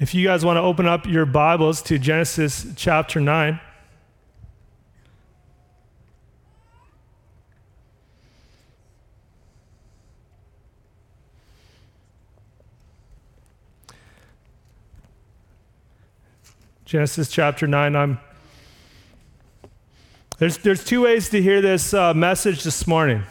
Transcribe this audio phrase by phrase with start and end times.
[0.00, 3.60] If you guys want to open up your Bibles to Genesis chapter 9.
[16.86, 17.94] Genesis chapter 9.
[17.94, 18.18] I'm,
[20.38, 23.24] there's, there's two ways to hear this uh, message this morning.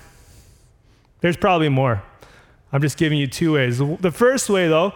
[1.22, 2.04] There's probably more.
[2.72, 3.80] I'm just giving you two ways.
[3.80, 4.94] The, the first way, though,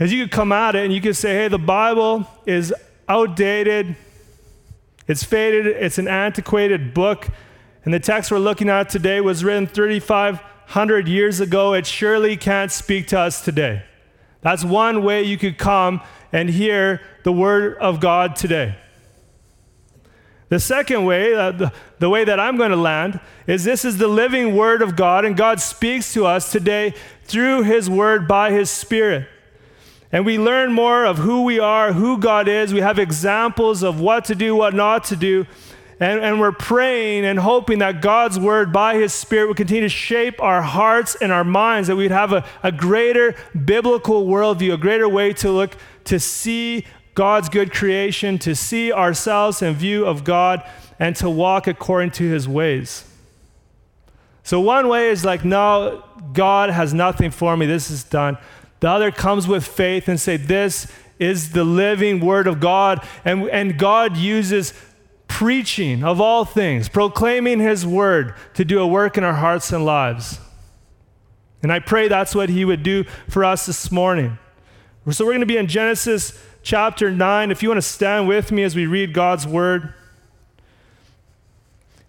[0.00, 2.74] is you could come at it and you could say, hey, the Bible is
[3.08, 3.94] outdated,
[5.06, 7.28] it's faded, it's an antiquated book,
[7.84, 11.74] and the text we're looking at today was written 3,500 years ago.
[11.74, 13.84] It surely can't speak to us today.
[14.42, 16.00] That's one way you could come
[16.32, 18.76] and hear the word of God today.
[20.48, 23.98] The second way, uh, the, the way that I'm going to land, is this is
[23.98, 26.94] the living word of God, and God speaks to us today
[27.24, 29.28] through his word by his spirit.
[30.12, 32.72] And we learn more of who we are, who God is.
[32.72, 35.46] We have examples of what to do, what not to do.
[36.00, 39.88] And, and we're praying and hoping that God's word by his spirit will continue to
[39.88, 44.78] shape our hearts and our minds, that we'd have a, a greater biblical worldview, a
[44.78, 50.24] greater way to look to see God's good creation, to see ourselves in view of
[50.24, 50.66] God,
[50.98, 53.04] and to walk according to his ways.
[54.42, 56.02] So, one way is like, no,
[56.32, 58.38] God has nothing for me, this is done.
[58.80, 63.06] The other comes with faith and say, this is the living word of God.
[63.24, 64.72] And, and God uses
[65.28, 69.84] preaching of all things, proclaiming his word to do a work in our hearts and
[69.84, 70.40] lives.
[71.62, 74.38] And I pray that's what he would do for us this morning.
[75.10, 77.50] So we're going to be in Genesis chapter 9.
[77.50, 79.94] If you want to stand with me as we read God's word.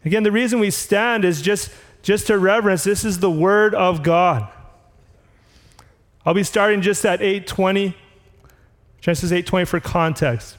[0.06, 1.70] Again, the reason we stand is just,
[2.02, 2.84] just to reverence.
[2.86, 4.48] This is the word of God.
[6.26, 7.96] I'll be starting just at 820.
[9.00, 10.58] Genesis 8:20 for context.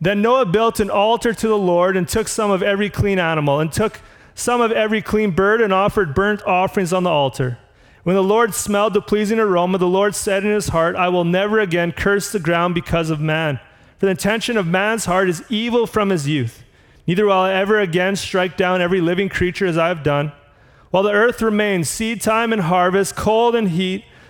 [0.00, 3.60] Then Noah built an altar to the Lord and took some of every clean animal
[3.60, 4.00] and took
[4.34, 7.58] some of every clean bird and offered burnt offerings on the altar.
[8.02, 11.24] When the Lord smelled the pleasing aroma, the Lord said in his heart, I will
[11.24, 13.58] never again curse the ground because of man.
[13.98, 16.62] For the intention of man's heart is evil from his youth.
[17.06, 20.32] Neither will I ever again strike down every living creature as I have done.
[20.90, 24.04] While the earth remains, seed time and harvest, cold and heat,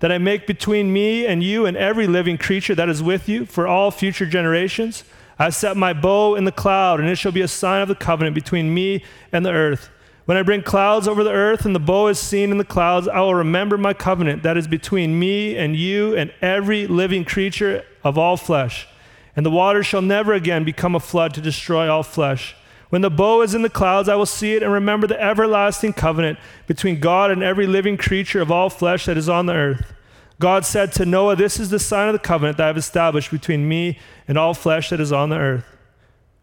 [0.00, 3.46] that I make between me and you and every living creature that is with you
[3.46, 5.04] for all future generations.
[5.38, 7.94] I set my bow in the cloud, and it shall be a sign of the
[7.94, 9.90] covenant between me and the earth.
[10.24, 13.06] When I bring clouds over the earth and the bow is seen in the clouds,
[13.06, 17.84] I will remember my covenant that is between me and you and every living creature
[18.02, 18.88] of all flesh.
[19.36, 22.56] And the waters shall never again become a flood to destroy all flesh.
[22.88, 25.92] When the bow is in the clouds, I will see it and remember the everlasting
[25.92, 29.92] covenant between God and every living creature of all flesh that is on the earth.
[30.38, 33.30] God said to Noah, This is the sign of the covenant that I have established
[33.30, 35.64] between me and all flesh that is on the earth.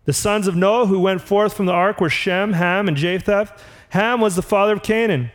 [0.06, 3.52] The sons of Noah who went forth from the ark were Shem, Ham, and Japheth.
[3.90, 5.32] Ham was the father of Canaan.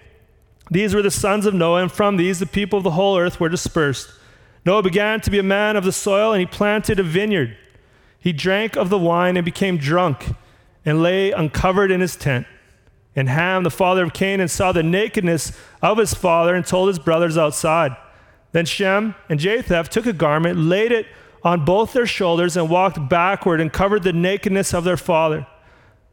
[0.71, 3.41] These were the sons of Noah, and from these the people of the whole earth
[3.41, 4.11] were dispersed.
[4.67, 7.57] Noah began to be a man of the soil, and he planted a vineyard.
[8.19, 10.35] He drank of the wine and became drunk
[10.89, 12.47] and lay uncovered in his tent.
[13.15, 15.53] And Ham, the father of Canaan, saw the nakedness
[15.83, 17.95] of his father and told his brothers outside.
[18.53, 21.07] Then Shem and Japheth took a garment, laid it
[21.45, 25.47] on both their shoulders, and walked backward and covered the nakedness of their father.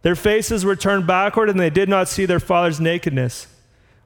[0.01, 3.48] Their faces were turned backward, and they did not see their father's nakedness.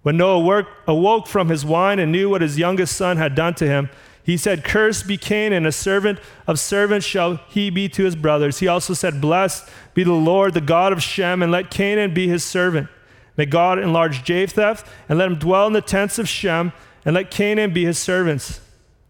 [0.03, 3.65] When Noah awoke from his wine and knew what his youngest son had done to
[3.65, 3.89] him,
[4.23, 8.59] he said, Cursed be Canaan, a servant of servants shall he be to his brothers.
[8.59, 12.27] He also said, Blessed be the Lord, the God of Shem, and let Canaan be
[12.27, 12.89] his servant.
[13.37, 16.73] May God enlarge Japheth, and let him dwell in the tents of Shem,
[17.05, 18.61] and let Canaan be his servants.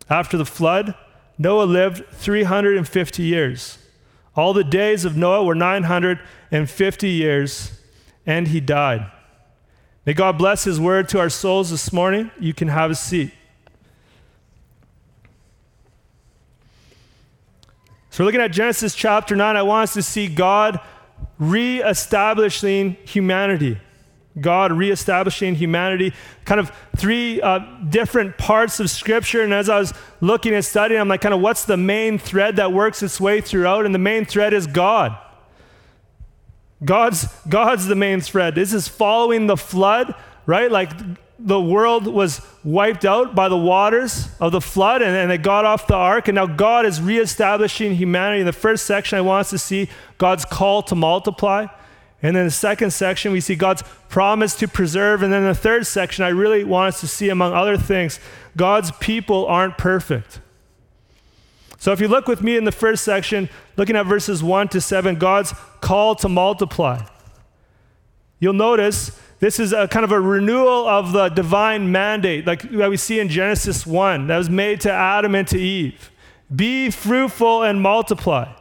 [0.10, 0.96] After the flood,
[1.38, 3.80] Noah lived 350 years.
[4.36, 7.82] All the days of Noah were 950 years,
[8.26, 9.10] and he died.
[10.06, 12.32] May God bless his word to our souls this morning.
[12.40, 13.34] You can have a seat.
[18.12, 19.56] So, we're looking at Genesis chapter 9.
[19.56, 20.80] I want us to see God
[21.38, 23.80] reestablishing humanity.
[24.40, 26.14] God reestablishing humanity.
[26.46, 27.60] Kind of three uh,
[27.90, 29.44] different parts of Scripture.
[29.44, 32.56] And as I was looking and studying, I'm like, kind of, what's the main thread
[32.56, 33.86] that works its way throughout?
[33.86, 35.18] And the main thread is God.
[36.84, 38.56] God's, God's the main thread.
[38.56, 40.16] This is following the flood,
[40.46, 40.72] right?
[40.72, 40.92] Like
[41.40, 45.66] the world was wiped out by the waters of the flood and, and they got
[45.66, 46.28] off the ark.
[46.28, 48.42] And now God is reestablishing humanity.
[48.42, 51.68] In the first section, I want us to see God's call to multiply.
[52.22, 55.24] And then the second section, we see God's promise to preserve.
[55.24, 58.20] And then the third section, I really want us to see, among other things,
[58.58, 60.42] God's people aren't perfect.
[61.78, 63.48] So if you look with me in the first section,
[63.78, 67.06] looking at verses 1 to 7, God's call to multiply.
[68.40, 72.90] You'll notice this is a kind of a renewal of the divine mandate, like that
[72.90, 76.12] we see in Genesis 1, that was made to Adam and to Eve.
[76.54, 78.52] Be fruitful and multiply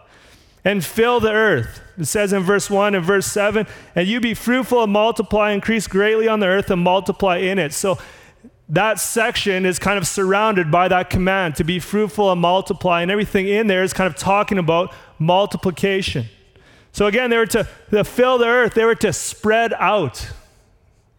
[0.64, 1.80] and fill the earth.
[1.96, 5.86] It says in verse 1 and verse 7, and you be fruitful and multiply, increase
[5.88, 7.72] greatly on the earth and multiply in it.
[7.72, 7.98] So
[8.69, 13.10] that section is kind of surrounded by that command to be fruitful and multiply, and
[13.10, 16.26] everything in there is kind of talking about multiplication.
[16.92, 20.28] So again, they were to, to fill the earth, they were to spread out.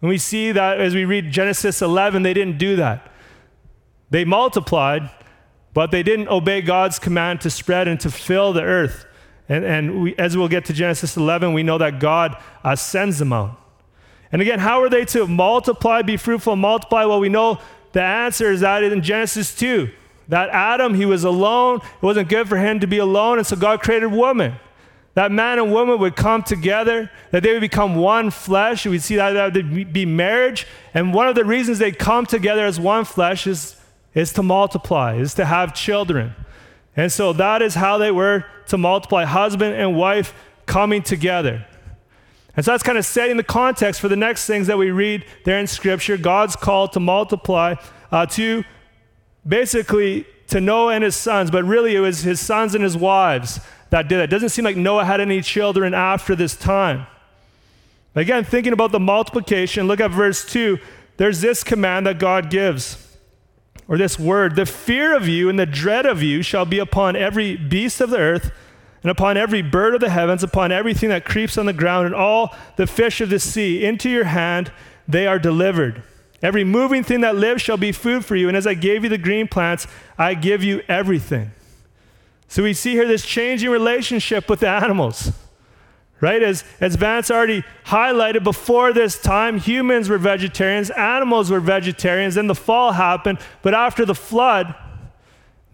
[0.01, 3.11] And we see that as we read Genesis 11, they didn't do that.
[4.09, 5.09] They multiplied,
[5.73, 9.05] but they didn't obey God's command to spread and to fill the earth.
[9.47, 13.19] And, and we, as we'll get to Genesis 11, we know that God uh, sends
[13.19, 13.59] them out.
[14.31, 17.05] And again, how are they to multiply, be fruitful, multiply?
[17.05, 17.59] Well, we know
[17.91, 19.89] the answer is that in Genesis 2,
[20.27, 21.77] that Adam, he was alone.
[21.77, 24.59] It wasn't good for him to be alone, and so God created woman
[25.19, 28.85] that man and woman would come together, that they would become one flesh.
[28.85, 30.65] We'd see that that would be marriage.
[30.93, 33.75] And one of the reasons they come together as one flesh is,
[34.13, 36.35] is to multiply, is to have children.
[36.95, 40.33] And so that is how they were to multiply husband and wife
[40.65, 41.65] coming together.
[42.55, 45.25] And so that's kind of setting the context for the next things that we read
[45.43, 46.15] there in Scripture.
[46.15, 47.75] God's call to multiply,
[48.09, 48.63] uh, to
[49.45, 53.59] basically to Noah and his sons, but really it was his sons and his wives
[53.89, 54.25] that did that.
[54.25, 57.07] It doesn't seem like Noah had any children after this time.
[58.15, 60.79] Again, thinking about the multiplication, look at verse 2.
[61.17, 63.17] There's this command that God gives,
[63.87, 67.15] or this word The fear of you and the dread of you shall be upon
[67.15, 68.51] every beast of the earth,
[69.03, 72.15] and upon every bird of the heavens, upon everything that creeps on the ground, and
[72.15, 73.83] all the fish of the sea.
[73.83, 74.71] Into your hand
[75.07, 76.03] they are delivered.
[76.41, 79.09] Every moving thing that lives shall be food for you, and as I gave you
[79.09, 79.87] the green plants,
[80.17, 81.51] I give you everything.
[82.49, 85.31] So we see here this changing relationship with the animals.
[86.19, 86.43] Right?
[86.43, 92.47] As, as Vance already highlighted before this time, humans were vegetarians, animals were vegetarians, then
[92.47, 94.75] the fall happened, but after the flood,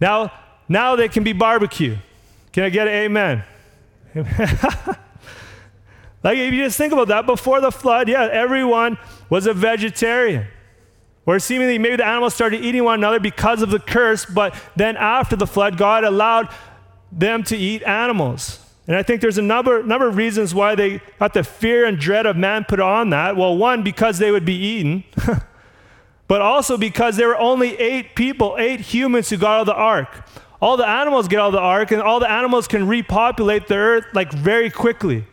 [0.00, 0.30] now,
[0.68, 1.96] now they can be barbecue.
[2.52, 3.42] Can I get an amen?
[6.22, 10.46] like if you just think about that, before the flood, yeah, everyone was a vegetarian.
[11.26, 14.96] Or seemingly maybe the animals started eating one another because of the curse, but then
[14.96, 16.48] after the flood, God allowed
[17.10, 18.60] them to eat animals.
[18.86, 21.98] And I think there's a number, number of reasons why they got the fear and
[21.98, 23.36] dread of man put on that.
[23.36, 25.02] Well, one, because they would be eaten,
[26.28, 29.74] but also because there were only eight people, eight humans who got out of the
[29.74, 30.28] ark.
[30.62, 33.74] All the animals get out of the ark, and all the animals can repopulate the
[33.74, 35.24] earth like very quickly.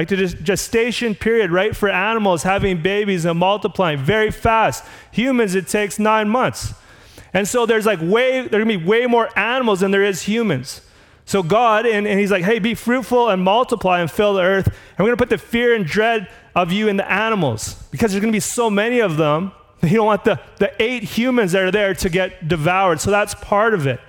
[0.00, 4.82] Like the gestation period, right, for animals having babies and multiplying very fast.
[5.12, 6.72] Humans, it takes nine months.
[7.34, 10.22] And so there's like way, there are gonna be way more animals than there is
[10.22, 10.80] humans.
[11.26, 14.68] So God, and, and he's like, hey, be fruitful and multiply and fill the earth.
[14.96, 18.24] And we're to put the fear and dread of you in the animals because there's
[18.24, 19.52] to be so many of them.
[19.82, 23.02] You don't want the, the eight humans that are there to get devoured.
[23.02, 24.00] So that's part of it.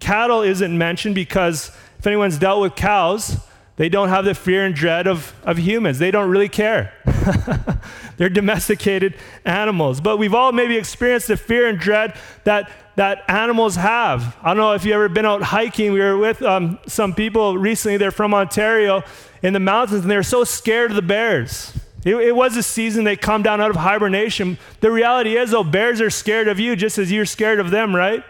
[0.00, 3.38] Cattle isn't mentioned because if anyone's dealt with cows,
[3.78, 6.00] they don't have the fear and dread of, of humans.
[6.00, 6.92] They don't really care.
[8.16, 10.00] They're domesticated animals.
[10.00, 14.36] But we've all maybe experienced the fear and dread that, that animals have.
[14.42, 15.92] I don't know if you've ever been out hiking.
[15.92, 17.96] We were with um, some people recently.
[17.96, 19.04] They're from Ontario
[19.42, 21.72] in the mountains, and they're so scared of the bears.
[22.04, 24.58] It, it, was a season they come down out of hibernation.
[24.80, 27.94] The reality is, though, bears are scared of you just as you're scared of them,
[27.94, 28.24] right?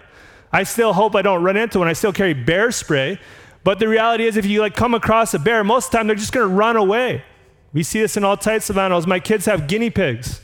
[0.52, 1.88] I still hope I don't run into one.
[1.88, 3.18] I still carry bear spray.
[3.64, 6.06] But the reality is, if you like come across a bear, most of the time
[6.06, 7.22] they're just going to run away.
[7.72, 9.06] We see this in all types of animals.
[9.06, 10.40] My kids have guinea pigs.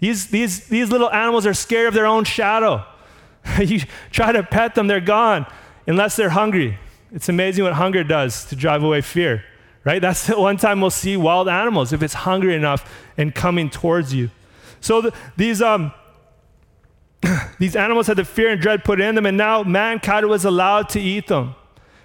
[0.00, 2.84] These, these, these little animals are scared of their own shadow.
[3.60, 5.46] you try to pet them, they're gone
[5.86, 6.78] unless they're hungry.
[7.12, 9.44] It's amazing what hunger does to drive away fear,
[9.84, 10.00] right?
[10.00, 14.14] That's the one time we'll see wild animals if it's hungry enough and coming towards
[14.14, 14.30] you.
[14.80, 15.92] So the, these, um,
[17.58, 20.88] these animals had the fear and dread put in them, and now mankind was allowed
[20.90, 21.54] to eat them.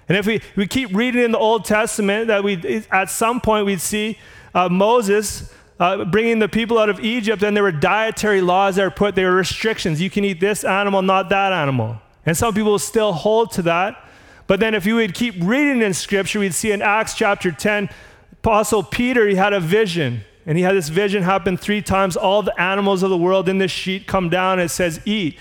[0.08, 3.66] And if we, we keep reading in the Old Testament, that we at some point
[3.66, 4.18] we'd see
[4.54, 8.84] uh, Moses uh, bringing the people out of Egypt, and there were dietary laws that
[8.84, 9.16] were put.
[9.16, 10.02] There were restrictions.
[10.02, 12.02] You can eat this animal, not that animal.
[12.26, 14.04] And some people still hold to that.
[14.48, 17.90] But then if you would keep reading in Scripture, we'd see in Acts chapter 10,
[18.32, 20.22] Apostle Peter, he had a vision.
[20.46, 22.16] And he had this vision happen three times.
[22.16, 25.38] All the animals of the world in this sheet come down and it says, eat.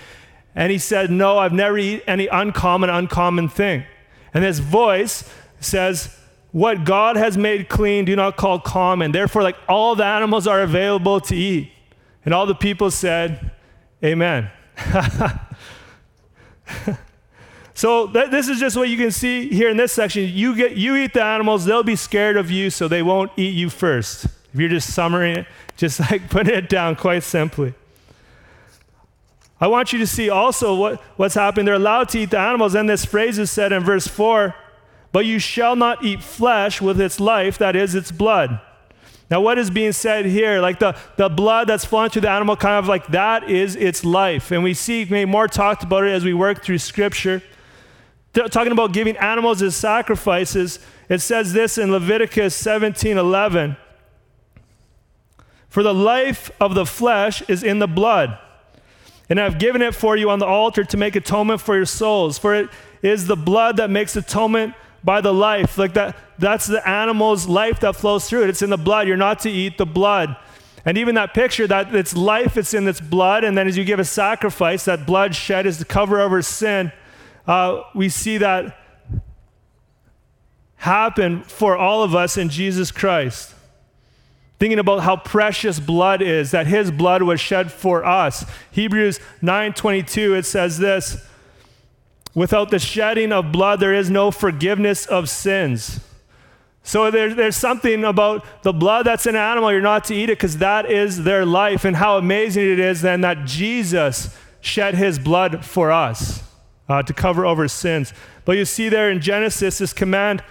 [0.53, 3.85] And he said, No, I've never eaten any uncommon, uncommon thing.
[4.33, 5.23] And this voice
[5.59, 6.15] says,
[6.51, 9.11] What God has made clean, do not call common.
[9.11, 11.71] Therefore, like all the animals are available to eat.
[12.25, 13.51] And all the people said,
[14.03, 14.51] Amen.
[17.73, 20.23] so th- this is just what you can see here in this section.
[20.23, 23.55] You get you eat the animals, they'll be scared of you, so they won't eat
[23.55, 24.25] you first.
[24.25, 27.73] If you're just summarizing it, just like putting it down quite simply.
[29.59, 31.65] I want you to see also what, what's happening.
[31.65, 34.55] They're allowed to eat the animals, and this phrase is said in verse 4
[35.11, 38.59] But you shall not eat flesh with its life, that is, its blood.
[39.29, 40.61] Now, what is being said here?
[40.61, 44.05] Like the, the blood that's flowing through the animal, kind of like that is its
[44.05, 44.51] life.
[44.51, 47.43] And we see maybe more talked about it as we work through Scripture.
[48.31, 50.79] They're talking about giving animals as sacrifices.
[51.09, 53.75] It says this in Leviticus 17 11.
[55.67, 58.37] For the life of the flesh is in the blood.
[59.29, 62.37] And I've given it for you on the altar to make atonement for your souls.
[62.37, 62.69] For it
[63.01, 65.77] is the blood that makes atonement by the life.
[65.77, 68.49] Like that, that's the animal's life that flows through it.
[68.49, 69.07] It's in the blood.
[69.07, 70.35] You're not to eat the blood.
[70.85, 73.43] And even that picture that its life, it's in its blood.
[73.43, 76.93] And then as you give a sacrifice, that blood shed is to cover over sin.
[77.45, 78.77] Uh, we see that
[80.77, 83.53] happen for all of us in Jesus Christ.
[84.59, 88.45] Thinking about how precious blood is, that his blood was shed for us.
[88.71, 91.17] Hebrews 9:22 it says this,
[92.33, 95.99] without the shedding of blood there is no forgiveness of sins.
[96.87, 100.37] So there, there's something about the blood that's an animal, you're not to eat it
[100.37, 101.83] because that is their life.
[101.83, 106.43] And how amazing it is then that Jesus shed his blood for us
[106.87, 108.13] uh, to cover over sins.
[108.45, 110.43] But you see there in Genesis, this command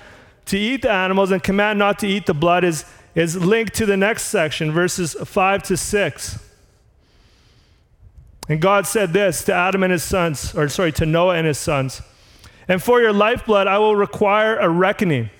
[0.44, 2.84] to eat the animals and command not to eat the blood is,
[3.16, 6.38] is linked to the next section, verses 5 to 6.
[8.49, 11.58] And God said this to Adam and his sons, or sorry, to Noah and his
[11.58, 12.02] sons.
[12.68, 15.30] And for your lifeblood, I will require a reckoning.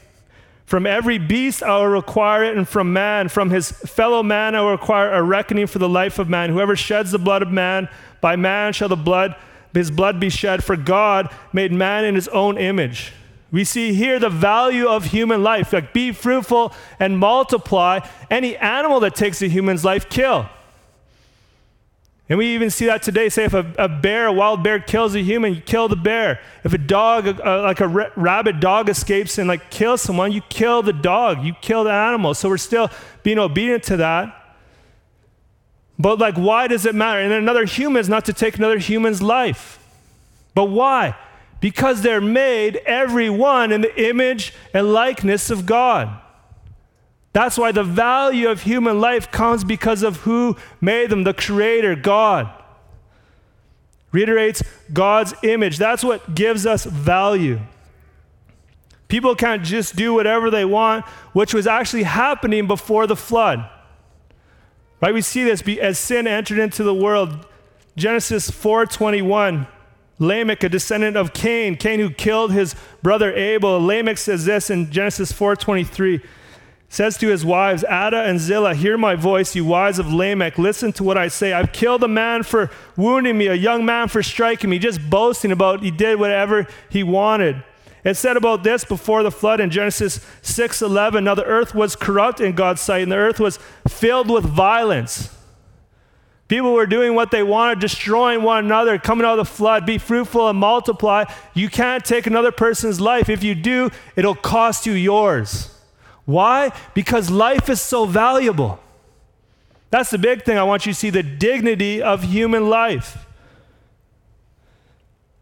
[0.65, 4.63] From every beast, I will require it, and from man, from his fellow man, I
[4.63, 6.51] will require a reckoning for the life of man.
[6.51, 7.89] Whoever sheds the blood of man,
[8.21, 9.37] by man shall the blood,
[9.75, 10.65] his blood be shed.
[10.65, 13.13] For God made man in his own image.
[13.57, 15.73] We see here the value of human life.
[15.73, 18.01] Like, be fruitful and multiply.
[18.31, 20.47] Any animal that takes a human's life, kill.
[22.29, 23.31] And we even see that today.
[23.31, 26.39] Say if a, a bear, a wild bear kills a human, you kill the bear.
[26.65, 30.43] If a dog, a, a, like a rabid dog escapes and like kills someone, you
[30.51, 32.35] kill the dog, you kill the animal.
[32.35, 32.91] So we're still
[33.23, 34.55] being obedient to that.
[35.99, 37.21] But like, why does it matter?
[37.21, 39.83] And another human is not to take another human's life.
[40.55, 41.17] But why?
[41.61, 46.21] Because they're made, every one, in the image and likeness of God.
[47.33, 51.97] That's why the value of human life comes because of who made them, the Creator,
[51.97, 52.51] God.
[54.11, 55.77] Reiterates God's image.
[55.77, 57.61] That's what gives us value.
[59.09, 63.69] People can't just do whatever they want, which was actually happening before the flood.
[65.01, 65.13] Right?
[65.13, 67.47] We see this as sin entered into the world.
[67.97, 69.67] Genesis 4:21.
[70.19, 73.79] Lamech, a descendant of Cain, Cain who killed his brother Abel.
[73.81, 76.23] Lamech says this in Genesis 4:23
[76.89, 80.57] says to his wives, Adah and Zillah, Hear my voice, you wives of Lamech.
[80.57, 81.53] Listen to what I say.
[81.53, 85.53] I've killed a man for wounding me, a young man for striking me, just boasting
[85.53, 87.63] about he did whatever he wanted.
[88.05, 91.25] It said about this before the flood in Genesis 6:11.
[91.25, 93.59] Now the earth was corrupt in God's sight, and the earth was
[93.89, 95.36] filled with violence.
[96.49, 99.85] People were doing what they wanted, destroying one another, coming out of the flood.
[99.85, 101.25] Be fruitful and multiply.
[101.55, 103.29] You can't take another person's life.
[103.29, 105.77] If you do, it'll cost you yours.
[106.25, 106.73] Why?
[106.95, 108.79] Because life is so valuable.
[109.91, 110.57] That's the big thing.
[110.57, 113.27] I want you to see the dignity of human life.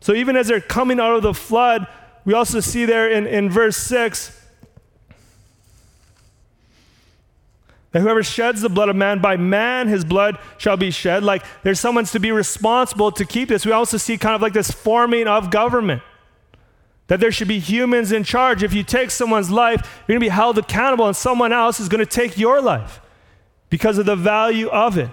[0.01, 1.87] So even as they're coming out of the flood,
[2.25, 4.44] we also see there in, in verse 6
[7.95, 11.23] that whoever sheds the blood of man, by man his blood shall be shed.
[11.23, 13.65] Like there's someone's to be responsible to keep this.
[13.65, 16.03] We also see kind of like this forming of government.
[17.07, 18.65] That there should be humans in charge.
[18.65, 21.89] If you take someone's life, you're going to be held accountable, and someone else is
[21.89, 23.01] going to take your life
[23.71, 25.11] because of the value of it.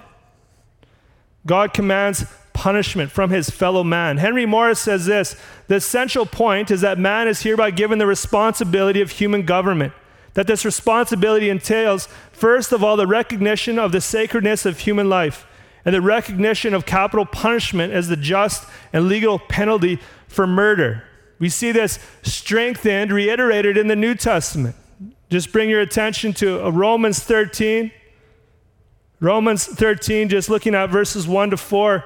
[1.45, 4.17] God commands punishment from his fellow man.
[4.17, 5.35] Henry Morris says this
[5.67, 9.93] The essential point is that man is hereby given the responsibility of human government.
[10.33, 15.45] That this responsibility entails, first of all, the recognition of the sacredness of human life
[15.83, 21.03] and the recognition of capital punishment as the just and legal penalty for murder.
[21.39, 24.75] We see this strengthened, reiterated in the New Testament.
[25.29, 27.91] Just bring your attention to uh, Romans 13.
[29.19, 32.03] Romans 13, just looking at verses 1 to 4.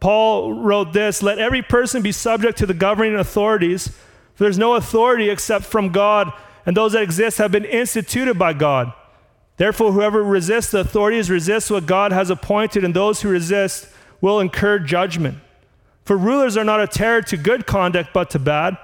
[0.00, 3.88] Paul wrote this Let every person be subject to the governing authorities,
[4.34, 6.32] for there's no authority except from God,
[6.66, 8.92] and those that exist have been instituted by God.
[9.56, 13.88] Therefore, whoever resists the authorities resists what God has appointed, and those who resist
[14.20, 15.38] will incur judgment.
[16.04, 18.76] For rulers are not a terror to good conduct, but to bad.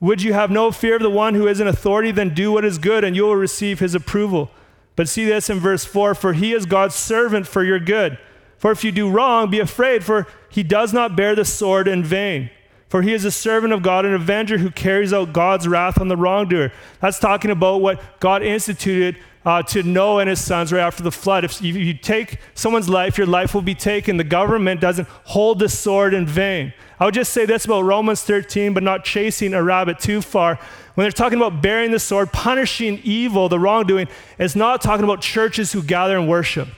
[0.00, 2.10] Would you have no fear of the one who is in authority?
[2.10, 4.50] Then do what is good, and you will receive his approval.
[4.94, 8.18] But see this in verse 4 For he is God's servant for your good.
[8.58, 12.04] For if you do wrong, be afraid, for he does not bear the sword in
[12.04, 12.50] vain.
[12.88, 16.08] For he is a servant of God, an avenger who carries out God's wrath on
[16.08, 16.72] the wrongdoer.
[17.00, 21.12] That's talking about what God instituted uh, to Noah and his sons right after the
[21.12, 21.44] flood.
[21.44, 24.16] If you, you take someone's life, your life will be taken.
[24.16, 26.72] The government doesn't hold the sword in vain.
[26.98, 30.58] I would just say this about Romans 13, but not chasing a rabbit too far.
[30.94, 35.20] When they're talking about bearing the sword, punishing evil, the wrongdoing, it's not talking about
[35.20, 36.68] churches who gather and worship.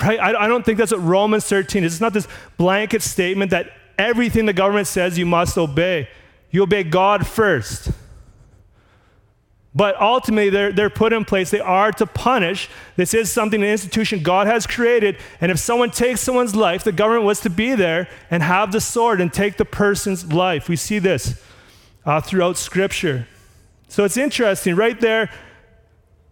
[0.00, 0.18] Right?
[0.18, 1.94] I, I don't think that's what Romans 13 is.
[1.94, 6.08] It's not this blanket statement that everything the government says you must obey.
[6.50, 7.90] You obey God first.
[9.74, 11.50] But ultimately, they're, they're put in place.
[11.50, 12.68] They are to punish.
[12.96, 15.18] This is something, an institution God has created.
[15.40, 18.80] And if someone takes someone's life, the government was to be there and have the
[18.80, 20.68] sword and take the person's life.
[20.68, 21.40] We see this
[22.04, 23.28] uh, throughout Scripture.
[23.88, 24.74] So it's interesting.
[24.74, 25.30] Right there,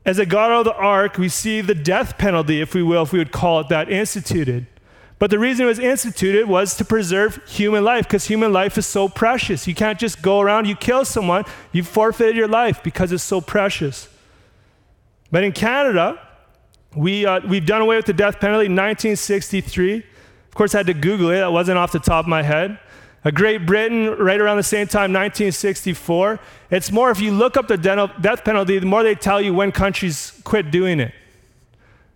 [0.04, 3.02] as they got out of the ark, we see the death penalty, if we will,
[3.02, 4.66] if we would call it that, instituted.
[5.18, 8.86] But the reason it was instituted was to preserve human life because human life is
[8.86, 9.66] so precious.
[9.66, 13.40] You can't just go around, you kill someone, you forfeited your life because it's so
[13.40, 14.08] precious.
[15.30, 16.20] But in Canada,
[16.94, 19.96] we, uh, we've done away with the death penalty in 1963.
[19.96, 22.78] Of course, I had to Google it, that wasn't off the top of my head.
[23.24, 26.38] A Great Britain, right around the same time, 1964.
[26.70, 29.72] It's more if you look up the death penalty, the more they tell you when
[29.72, 31.12] countries quit doing it.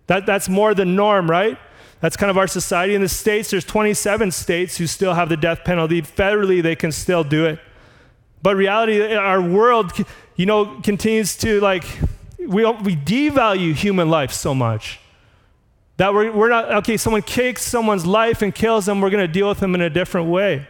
[0.07, 1.57] That, that's more the norm, right?
[2.01, 2.95] That's kind of our society.
[2.95, 6.01] In the States, there's 27 states who still have the death penalty.
[6.01, 7.59] Federally, they can still do it.
[8.41, 9.93] But reality, our world,
[10.35, 11.85] you know, continues to like,
[12.39, 14.99] we, we devalue human life so much
[15.97, 19.31] that we're, we're not, okay, someone kicks someone's life and kills them, we're going to
[19.31, 20.67] deal with them in a different way.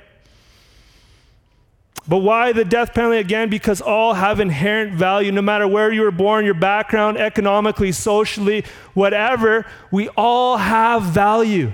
[2.07, 3.49] But why the death penalty again?
[3.49, 8.65] Because all have inherent value, no matter where you were born, your background, economically, socially,
[8.93, 11.71] whatever, we all have value.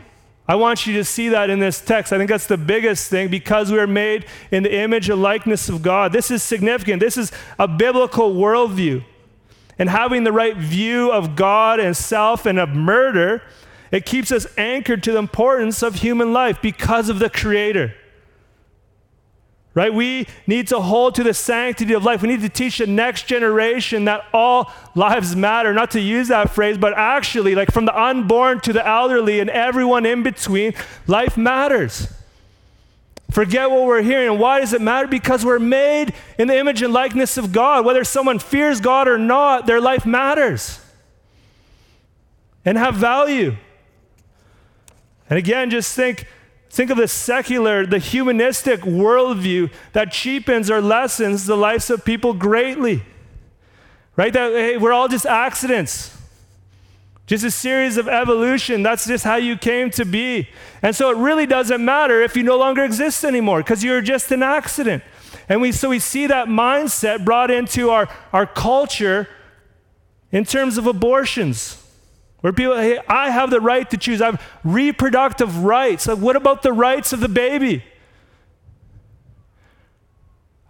[0.50, 2.12] I want you to see that in this text.
[2.12, 5.70] I think that's the biggest thing because we are made in the image and likeness
[5.70, 6.12] of God.
[6.12, 7.00] This is significant.
[7.00, 9.04] This is a biblical worldview.
[9.80, 13.44] And having the right view of God and self and of murder,
[13.92, 17.94] it keeps us anchored to the importance of human life because of the Creator
[19.78, 19.94] right?
[19.94, 22.24] We need to hold to the sanctity of life.
[22.24, 25.72] We need to teach the next generation that all lives matter.
[25.72, 29.52] Not to use that phrase, but actually, like from the unborn to the elderly and
[29.52, 30.74] everyone in between,
[31.06, 32.12] life matters.
[33.30, 34.40] Forget what we're hearing.
[34.40, 35.08] Why does it matter?
[35.08, 37.86] Because we're made in the image and likeness of God.
[37.86, 40.80] Whether someone fears God or not, their life matters
[42.66, 43.56] and have value.
[45.30, 46.26] And again, just think
[46.78, 52.36] Think of the secular, the humanistic worldview that cheapens or lessens the lives of people
[52.36, 53.02] greatly.
[54.16, 54.32] Right?
[54.32, 56.16] That hey, we're all just accidents.
[57.26, 58.84] Just a series of evolution.
[58.84, 60.50] That's just how you came to be.
[60.84, 64.32] And so it really doesn't matter if you no longer exist anymore because you're just
[64.32, 65.02] an accident.
[65.50, 69.28] And we, so we see that mindset brought into our, our culture
[70.32, 71.84] in terms of abortions.
[72.48, 74.22] Where people, hey, I have the right to choose.
[74.22, 76.08] I have reproductive rights.
[76.08, 77.84] Like, what about the rights of the baby?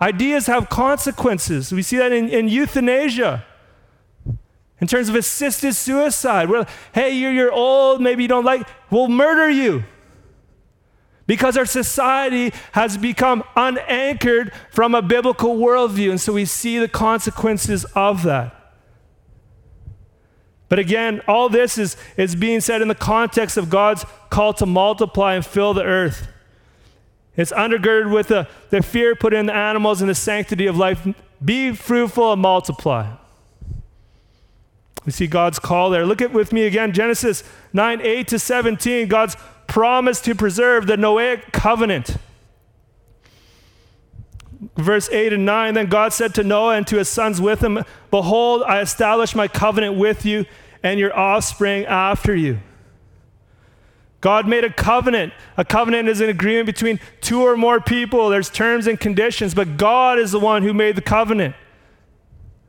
[0.01, 1.71] Ideas have consequences.
[1.71, 3.45] We see that in, in euthanasia.
[4.81, 9.07] In terms of assisted suicide, we're hey, you're, you're old, maybe you don't like, we'll
[9.07, 9.83] murder you.
[11.27, 16.09] Because our society has become unanchored from a biblical worldview.
[16.09, 18.56] And so we see the consequences of that.
[20.69, 24.65] But again, all this is, is being said in the context of God's call to
[24.65, 26.27] multiply and fill the earth.
[27.37, 31.07] It's undergirded with the, the fear put in the animals and the sanctity of life.
[31.43, 33.13] Be fruitful and multiply.
[35.05, 36.05] We see God's call there.
[36.05, 39.07] Look at with me again, Genesis 9, 8 to 17.
[39.07, 42.17] God's promise to preserve the Noahic covenant.
[44.75, 47.83] Verse 8 and 9 Then God said to Noah and to his sons with him,
[48.11, 50.45] Behold, I establish my covenant with you
[50.83, 52.59] and your offspring after you.
[54.19, 55.33] God made a covenant.
[55.57, 58.29] A covenant is an agreement between two or more people.
[58.29, 61.55] There's terms and conditions, but God is the one who made the covenant.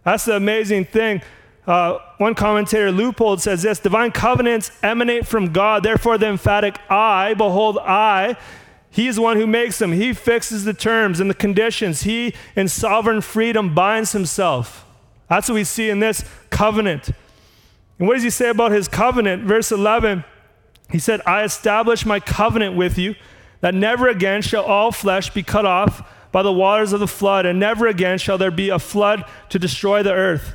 [0.04, 1.22] That's the amazing thing.
[1.66, 5.82] Uh, one commentator, Leupold, says this Divine covenants emanate from God.
[5.82, 8.36] Therefore, the emphatic I, behold, I,
[8.90, 9.92] he is the one who makes them.
[9.92, 12.02] He fixes the terms and the conditions.
[12.02, 14.84] He, in sovereign freedom, binds himself.
[15.28, 17.10] That's what we see in this covenant.
[17.98, 19.44] And what does he say about his covenant?
[19.44, 20.24] Verse 11
[20.90, 23.14] he said, I establish my covenant with you
[23.60, 27.46] that never again shall all flesh be cut off by the waters of the flood,
[27.46, 30.54] and never again shall there be a flood to destroy the earth.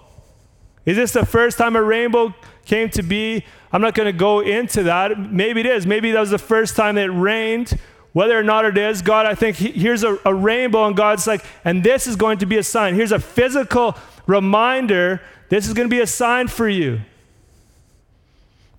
[0.85, 2.33] Is this the first time a rainbow
[2.65, 3.45] came to be?
[3.71, 5.17] I'm not going to go into that.
[5.17, 5.85] Maybe it is.
[5.85, 7.79] Maybe that was the first time it rained.
[8.13, 11.45] Whether or not it is, God, I think here's a, a rainbow, and God's like,
[11.63, 12.95] and this is going to be a sign.
[12.95, 13.95] Here's a physical
[14.27, 15.21] reminder.
[15.47, 17.01] This is going to be a sign for you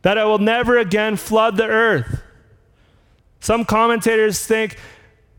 [0.03, 2.21] that I will never again flood the earth.
[3.41, 4.77] Some commentators think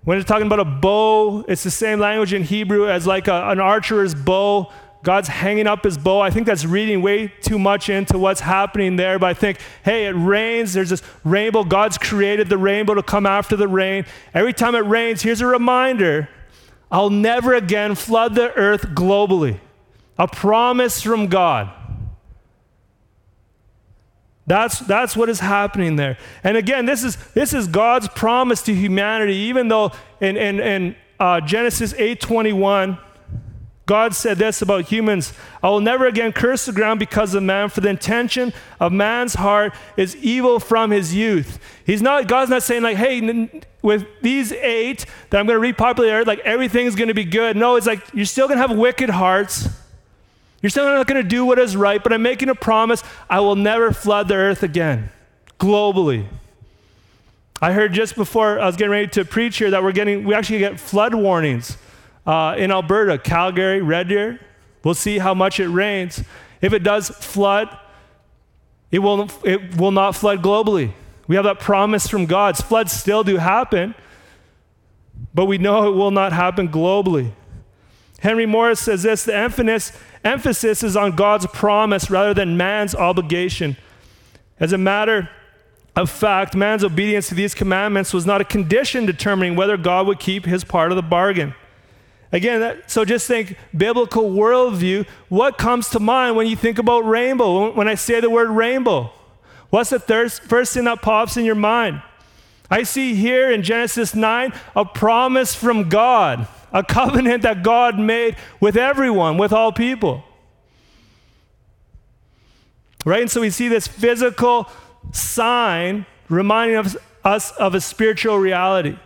[0.04, 3.50] when it's talking about a bow, it's the same language in Hebrew as like a,
[3.50, 4.72] an archer's bow.
[5.04, 6.22] God's hanging up his bow.
[6.22, 9.20] I think that's reading way too much into what's happening there.
[9.20, 10.74] But I think, hey, it rains.
[10.74, 11.66] There's this rainbow.
[11.66, 14.06] God's created the rainbow to come after the rain.
[14.34, 16.30] Every time it rains, here's a reminder
[16.90, 19.60] I'll never again flood the earth globally.
[20.18, 21.72] A promise from God.
[24.46, 26.18] That's, that's what is happening there.
[26.44, 30.96] And again, this is, this is God's promise to humanity, even though in, in, in
[31.20, 33.00] uh, Genesis 8.21,
[33.86, 37.70] God said this about humans I will never again curse the ground because of man,
[37.70, 41.60] for the intention of man's heart is evil from his youth.
[41.86, 46.12] He's not, God's not saying, like, hey, with these eight that I'm going to repopulate
[46.12, 47.58] the earth, like everything's going to be good.
[47.58, 49.68] No, it's like you're still going to have wicked hearts.
[50.62, 53.42] You're still not going to do what is right, but I'm making a promise I
[53.42, 55.10] will never flood the earth again,
[55.60, 56.26] globally.
[57.62, 60.34] I heard just before I was getting ready to preach here that we're getting, we
[60.34, 61.78] actually get flood warnings
[62.26, 64.40] uh, in Alberta, Calgary, Red Deer.
[64.84, 66.24] We'll see how much it rains.
[66.62, 67.78] If it does flood,
[68.92, 70.94] it will, it will not flood globally.
[71.28, 72.58] We have that promise from God.
[72.58, 73.96] Floods still do happen,
[75.34, 77.32] but we know it will not happen globally.
[78.20, 83.76] Henry Morris says this the emphasis, emphasis is on God's promise rather than man's obligation.
[84.60, 85.30] As a matter
[85.96, 90.20] of fact, man's obedience to these commandments was not a condition determining whether God would
[90.20, 91.54] keep his part of the bargain.
[92.34, 95.08] Again, that, so just think biblical worldview.
[95.30, 97.72] What comes to mind when you think about rainbow?
[97.72, 99.12] When I say the word rainbow,
[99.70, 100.42] what's the first,
[100.74, 102.02] thing that pops in your mind?
[102.72, 108.36] I see here in Genesis 9 a promise from God a covenant that God made
[108.60, 110.24] with everyone, with all people.
[113.06, 113.22] Right?
[113.22, 114.68] And so we see this physical
[115.12, 118.98] sign reminding us, us of a spiritual reality.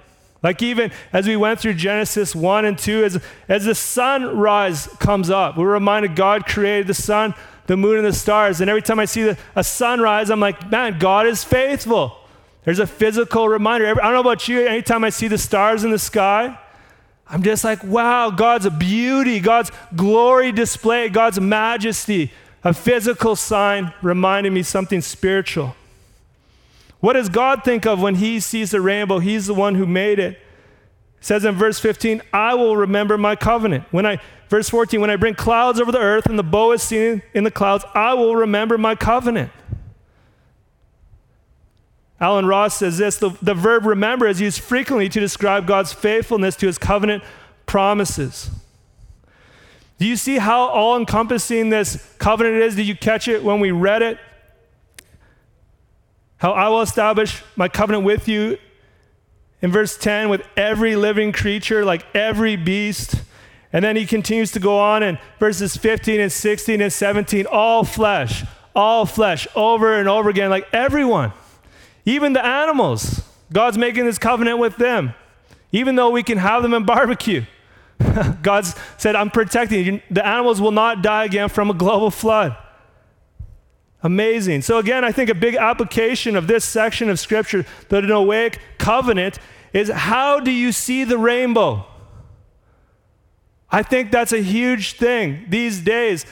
[0.47, 5.29] Like even as we went through Genesis 1 and 2, as, as the sunrise comes
[5.29, 7.33] up, we're reminded God created the sun,
[7.65, 8.61] the moon, and the stars.
[8.61, 12.15] And every time I see the, a sunrise, I'm like, man, God is faithful.
[12.63, 13.89] There's a physical reminder.
[13.89, 16.57] I don't know about you, anytime I see the stars in the sky,
[17.27, 22.31] I'm just like, wow, God's beauty, God's glory display, God's majesty,
[22.63, 25.75] a physical sign reminding me something spiritual.
[27.07, 29.19] What does God think of when He sees the rainbow?
[29.19, 30.37] He's the one who made it.
[31.21, 33.85] says in verse 15, I will remember my covenant.
[33.91, 36.83] When I verse 14, when I bring clouds over the earth and the bow is
[36.83, 39.53] seen in the clouds, I will remember my covenant.
[42.19, 46.57] Allen Ross says this the, the verb remember is used frequently to describe God's faithfulness
[46.57, 47.23] to his covenant
[47.65, 48.49] promises.
[49.97, 52.75] Do you see how all encompassing this covenant is?
[52.75, 54.17] Did you catch it when we read it?
[56.37, 58.57] How I will establish my covenant with you
[59.61, 63.15] in verse 10 with every living creature, like every beast.
[63.73, 67.83] And then he continues to go on in verses 15 and 16 and 17, all
[67.83, 68.43] flesh,
[68.75, 71.33] all flesh, over and over again, like everyone,
[72.05, 73.23] even the animals.
[73.51, 75.13] God's making this covenant with them,
[75.71, 77.43] even though we can have them in barbecue.
[78.41, 78.65] God
[78.97, 80.01] said, I'm protecting you.
[80.11, 82.55] The animals will not die again from a global flood.
[84.03, 84.61] Amazing.
[84.61, 89.39] So, again, I think a big application of this section of Scripture, the Noahic covenant,
[89.73, 91.85] is how do you see the rainbow?
[93.69, 96.25] I think that's a huge thing these days.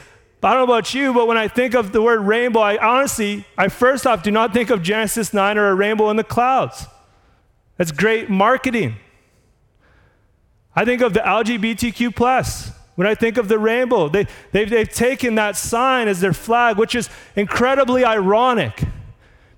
[0.45, 3.45] I don't know about you, but when I think of the word rainbow, I honestly,
[3.57, 6.85] I first off do not think of Genesis 9 or a rainbow in the clouds.
[7.77, 8.97] That's great marketing.
[10.75, 12.71] I think of the LGBTQ plus.
[12.95, 16.77] When I think of the rainbow, they, they've, they've taken that sign as their flag,
[16.77, 18.83] which is incredibly ironic.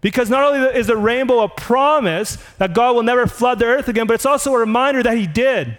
[0.01, 3.87] Because not only is the rainbow a promise that God will never flood the earth
[3.87, 5.77] again, but it's also a reminder that he did.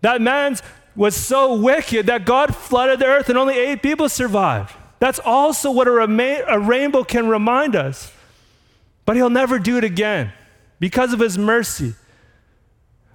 [0.00, 0.56] That man
[0.96, 4.74] was so wicked that God flooded the earth and only eight people survived.
[5.00, 8.12] That's also what a, a rainbow can remind us.
[9.04, 10.32] But he'll never do it again
[10.78, 11.94] because of his mercy.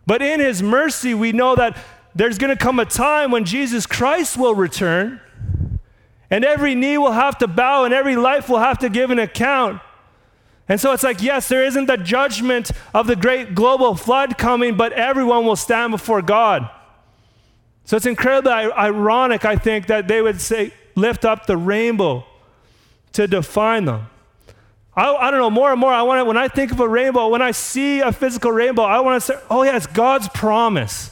[0.06, 1.78] But in his mercy, we know that
[2.20, 5.22] there's going to come a time when Jesus Christ will return,
[6.30, 9.20] and every knee will have to bow, and every life will have to give an
[9.20, 9.82] account.
[10.68, 14.76] And so it's like, yes, there isn't the judgment of the great global flood coming,
[14.76, 16.70] but everyone will stand before God.
[17.86, 22.26] So it's incredibly ironic, I think, that they would say, lift up the rainbow
[23.14, 24.10] to define them.
[24.94, 26.88] I, I don't know, more and more, I want to, when I think of a
[26.88, 30.28] rainbow, when I see a physical rainbow, I want to say, oh, yeah, it's God's
[30.28, 31.12] promise.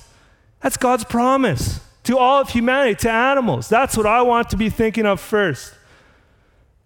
[0.62, 3.68] That's God's promise to all of humanity, to animals.
[3.68, 5.74] That's what I want to be thinking of first.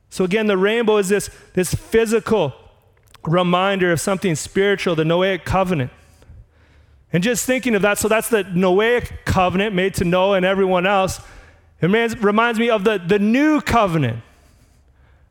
[0.10, 2.54] So, again, the rainbow is this, this physical
[3.24, 5.92] reminder of something spiritual, the Noahic covenant.
[7.14, 10.86] And just thinking of that, so that's the Noahic covenant made to Noah and everyone
[10.86, 11.22] else.
[11.82, 14.24] It reminds me of the, the new covenant,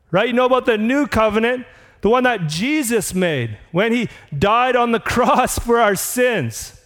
[0.09, 0.27] right?
[0.27, 1.65] You know about the new covenant,
[2.01, 6.80] the one that Jesus made when he died on the cross for our sins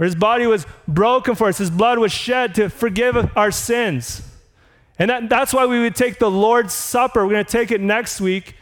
[0.00, 4.22] where his body was broken for us, his blood was shed to forgive our sins.
[4.98, 7.22] And that, that's why we would take the Lord's Supper.
[7.22, 8.54] We're going to take it next week,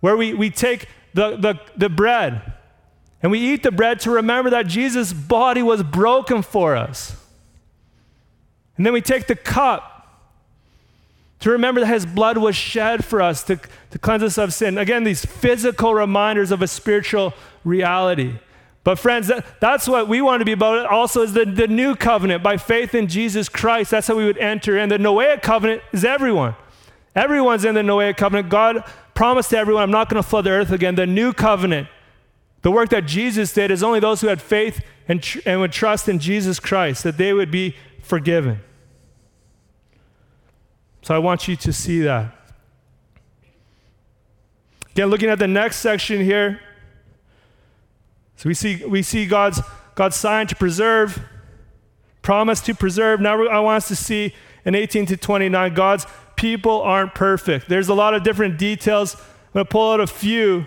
[0.00, 2.54] where we, we take the, the, the bread
[3.22, 7.14] and we eat the bread to remember that Jesus' body was broken for us.
[8.78, 10.08] And then we take the cup
[11.40, 14.78] to remember that his blood was shed for us to, to cleanse us of sin.
[14.78, 18.38] Again, these physical reminders of a spiritual reality.
[18.84, 20.86] But, friends, that, that's what we want to be about.
[20.86, 23.90] Also, is the, the new covenant by faith in Jesus Christ.
[23.90, 24.78] That's how we would enter.
[24.78, 26.54] And the Noahic covenant is everyone.
[27.16, 28.50] Everyone's in the Noahic covenant.
[28.50, 30.96] God promised to everyone, I'm not going to flood the earth again.
[30.96, 31.88] The new covenant,
[32.60, 35.72] the work that Jesus did, is only those who had faith and, tr- and would
[35.72, 38.60] trust in Jesus Christ, that they would be forgiven.
[41.02, 42.34] So I want you to see that.
[44.90, 46.60] Again, looking at the next section here,
[48.36, 49.60] so we see, we see God's,
[49.94, 51.22] God's sign to preserve,
[52.22, 53.20] promise to preserve.
[53.20, 57.68] Now I want us to see in 18 to 29, God's people aren't perfect.
[57.68, 59.14] There's a lot of different details.
[59.14, 59.20] I'm
[59.52, 60.66] going to pull out a few,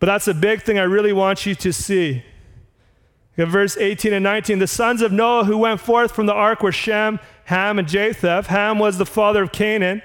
[0.00, 2.24] but that's a big thing I really want you to see.
[3.36, 6.62] In verse 18 and 19, the sons of Noah who went forth from the ark
[6.62, 8.48] were Shem, Ham, and Japheth.
[8.48, 10.02] Ham was the father of Canaan.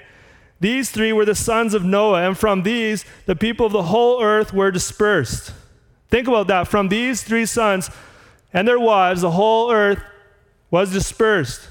[0.60, 4.22] These three were the sons of Noah, and from these the people of the whole
[4.22, 5.52] earth were dispersed.
[6.14, 6.68] Think about that.
[6.68, 7.90] From these three sons
[8.52, 9.98] and their wives, the whole earth
[10.70, 11.66] was dispersed.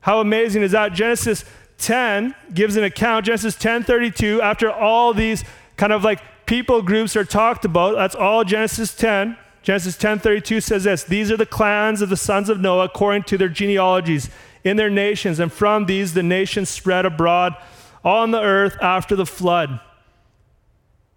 [0.00, 0.92] How amazing is that?
[0.92, 1.44] Genesis
[1.78, 3.26] 10 gives an account.
[3.26, 5.44] Genesis 10:32, after all these
[5.76, 9.36] kind of like people groups are talked about, that's all Genesis 10.
[9.62, 13.38] Genesis 10:32 says this, these are the clans of the sons of Noah according to
[13.38, 14.30] their genealogies
[14.64, 17.54] in their nations, and from these the nations spread abroad
[18.02, 19.78] on the earth after the flood.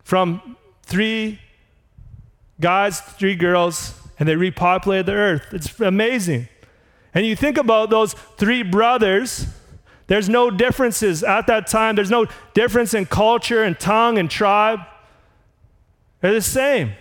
[0.03, 1.39] From three
[2.61, 5.47] guys, three girls, and they repopulated the earth.
[5.51, 6.47] It's amazing.
[7.13, 9.47] And you think about those three brothers,
[10.07, 11.95] there's no differences at that time.
[11.95, 14.79] There's no difference in culture and tongue and tribe.
[16.21, 16.93] They're the same.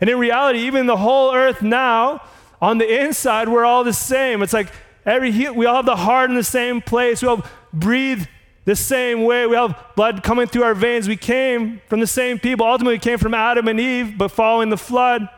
[0.00, 2.22] And in reality, even the whole earth now,
[2.60, 4.42] on the inside, we're all the same.
[4.42, 4.68] It's like
[5.04, 7.20] every we all have the heart in the same place.
[7.20, 8.26] We all breathe
[8.64, 9.46] the same way.
[9.46, 11.08] We have blood coming through our veins.
[11.08, 12.66] We came from the same people.
[12.66, 15.28] Ultimately, we came from Adam and Eve, but following the flood,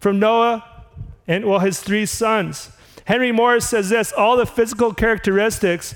[0.00, 0.64] from Noah
[1.26, 2.70] and well, his three sons.
[3.06, 5.94] Henry Morris says this all the physical characteristics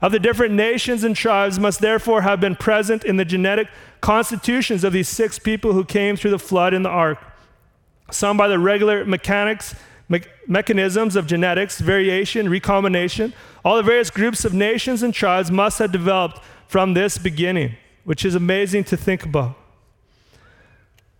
[0.00, 3.68] of the different nations and tribes must therefore have been present in the genetic
[4.00, 7.18] constitutions of these six people who came through the flood in the ark.
[8.10, 9.74] Some by the regular mechanics,
[10.08, 13.32] me- mechanisms of genetics, variation, recombination.
[13.64, 18.24] All the various groups of nations and tribes must have developed from this beginning, which
[18.24, 19.56] is amazing to think about.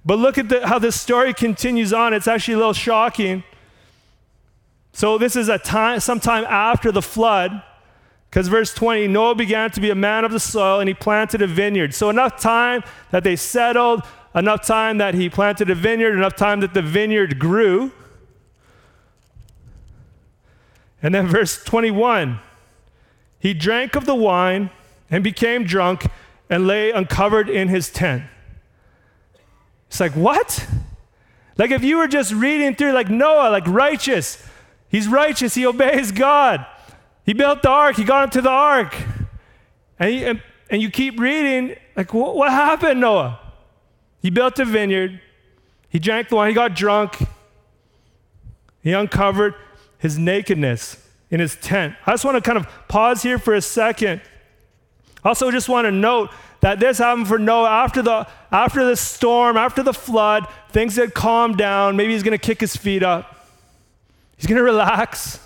[0.05, 2.13] But look at the, how this story continues on.
[2.13, 3.45] It's actually a little shocking
[4.93, 7.63] so this is a time, sometime after the flood,
[8.29, 11.43] because verse 20, Noah began to be a man of the soil and he planted
[11.43, 11.95] a vineyard.
[11.95, 14.03] So enough time that they settled,
[14.35, 17.93] enough time that he planted a vineyard, enough time that the vineyard grew.
[21.03, 22.39] And then verse 21,
[23.39, 24.71] he drank of the wine
[25.11, 26.07] and became drunk
[26.49, 28.25] and lay uncovered in his tent.
[29.89, 30.67] It's like, what?
[31.59, 34.47] Like if you were just reading through, like Noah, like righteous,
[34.93, 35.55] He's righteous.
[35.55, 36.67] He obeys God.
[37.25, 37.97] He built the ark.
[37.97, 38.95] He got into the ark.
[39.99, 43.41] And, he, and, and you keep reading, like, what, what happened, Noah?
[44.21, 45.19] He built a vineyard.
[45.89, 46.51] He drank the wine.
[46.51, 47.27] He got drunk.
[48.83, 49.55] He uncovered
[50.03, 50.97] his nakedness
[51.31, 51.95] in his tent.
[52.05, 54.21] I just want to kind of pause here for a second.
[55.25, 59.57] Also, just want to note that this happened for Noah after the after the storm,
[59.57, 60.49] after the flood.
[60.71, 61.97] Things had calmed down.
[61.97, 63.49] Maybe he's going to kick his feet up.
[64.37, 65.39] He's going to relax.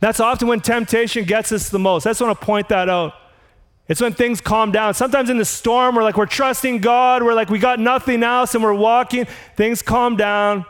[0.00, 2.06] That's often when temptation gets us the most.
[2.06, 3.12] I just want to point that out.
[3.86, 4.94] It's when things calm down.
[4.94, 7.22] Sometimes in the storm, we're like, we're trusting God.
[7.22, 9.26] We're like, we got nothing else, and we're walking.
[9.56, 10.64] Things calm down,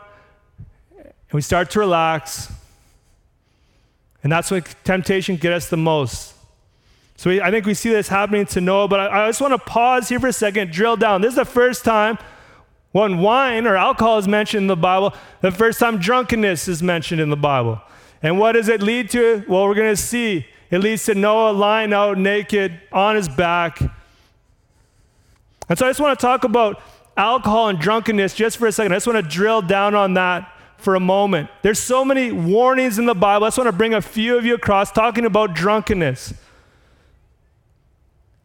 [0.97, 2.51] and we start to relax.
[4.25, 6.33] And that's when temptation gets us the most.
[7.15, 9.51] So we, I think we see this happening to Noah, but I, I just want
[9.51, 11.21] to pause here for a second, drill down.
[11.21, 12.17] This is the first time
[12.91, 17.21] when wine or alcohol is mentioned in the Bible, the first time drunkenness is mentioned
[17.21, 17.79] in the Bible.
[18.23, 19.45] And what does it lead to?
[19.47, 20.47] Well, we're going to see.
[20.71, 23.79] It leads to Noah lying out naked on his back.
[25.69, 26.81] And so I just want to talk about
[27.15, 28.91] alcohol and drunkenness just for a second.
[28.91, 31.49] I just want to drill down on that for a moment.
[31.61, 33.45] There's so many warnings in the Bible.
[33.45, 36.33] I just want to bring a few of you across talking about drunkenness.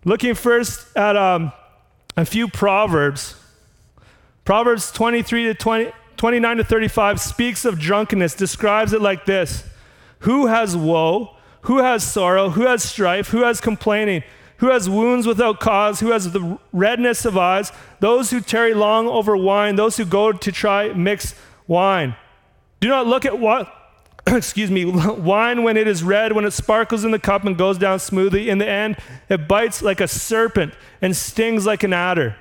[0.05, 1.53] Looking first at um,
[2.17, 3.35] a few proverbs.
[4.45, 9.65] Proverbs 23 to 20, 29 to 35 speaks of drunkenness, describes it like this
[10.21, 11.37] Who has woe?
[11.63, 12.51] Who has sorrow?
[12.51, 13.29] Who has strife?
[13.29, 14.23] Who has complaining?
[14.59, 16.01] Who has wounds without cause?
[16.01, 17.73] Who has the redness of eyes?
[18.01, 21.35] Those who tarry long over wine, those who go to try mixed
[21.71, 22.17] wine.
[22.81, 23.73] Do not look at what,
[24.27, 27.79] excuse me, wine when it is red, when it sparkles in the cup and goes
[27.79, 28.51] down smoothly.
[28.51, 32.37] In the end, it bites like a serpent and stings like an adder.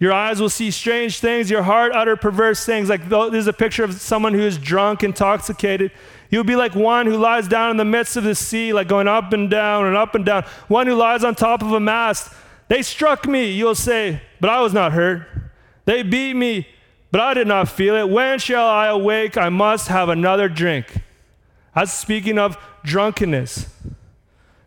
[0.00, 2.88] Your eyes will see strange things, your heart utter perverse things.
[2.88, 5.92] Like there's a picture of someone who is drunk, intoxicated.
[6.30, 9.06] You'll be like one who lies down in the midst of the sea, like going
[9.06, 10.44] up and down and up and down.
[10.66, 12.32] One who lies on top of a mast.
[12.68, 15.28] They struck me, you'll say, but I was not hurt.
[15.84, 16.68] They beat me,
[17.10, 18.08] but I did not feel it.
[18.08, 19.36] When shall I awake?
[19.36, 21.02] I must have another drink.
[21.74, 23.68] That's speaking of drunkenness.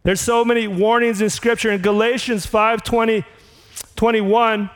[0.04, 1.71] There's so many warnings in Scripture.
[1.71, 3.23] In Galatians 5 20,
[3.95, 4.69] 21,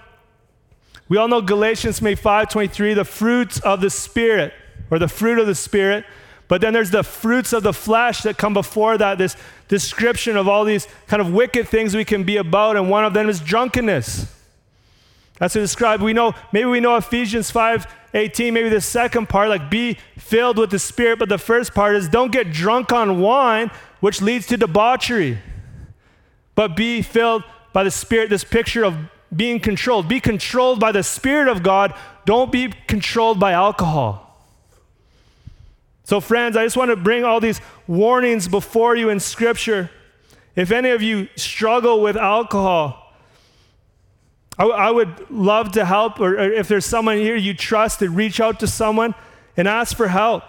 [1.07, 4.53] we all know Galatians 5:23, the fruits of the spirit
[4.89, 6.05] or the fruit of the spirit.
[6.47, 9.35] But then there's the fruits of the flesh that come before that, this
[9.67, 13.13] description of all these kind of wicked things we can be about, and one of
[13.13, 14.25] them is drunkenness.
[15.39, 16.03] That's what described.
[16.03, 20.57] We know, maybe we know Ephesians 5 18, maybe the second part, like be filled
[20.57, 24.47] with the Spirit, but the first part is don't get drunk on wine, which leads
[24.47, 25.37] to debauchery,
[26.55, 28.95] but be filled by the Spirit, this picture of
[29.35, 30.07] being controlled.
[30.07, 31.93] Be controlled by the Spirit of God.
[32.25, 34.25] Don't be controlled by alcohol.
[36.03, 39.91] So, friends, I just want to bring all these warnings before you in Scripture.
[40.55, 43.08] If any of you struggle with alcohol,
[44.59, 48.09] I, I would love to help, or, or if there's someone here you trust, to
[48.09, 49.15] reach out to someone
[49.57, 50.43] and ask for help.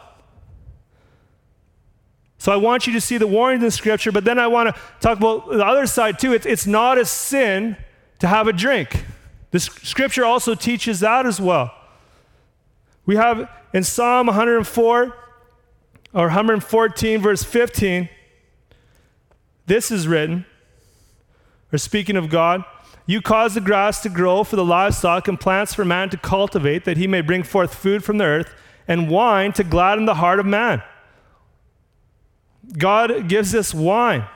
[2.39, 4.83] So I want you to see the warnings in Scripture, but then I want to
[5.01, 6.33] talk about the other side too.
[6.33, 7.77] It's, it's not a sin
[8.19, 9.05] to have a drink.
[9.51, 11.75] The scripture also teaches that as well.
[13.05, 15.17] We have in Psalm 104
[16.13, 18.09] or 114, verse 15,
[19.67, 20.47] this is written,
[21.73, 22.65] or speaking of God,
[23.11, 26.85] you cause the grass to grow for the livestock and plants for man to cultivate,
[26.85, 28.55] that he may bring forth food from the earth,
[28.87, 30.81] and wine to gladden the heart of man.
[32.79, 34.27] God gives us wine.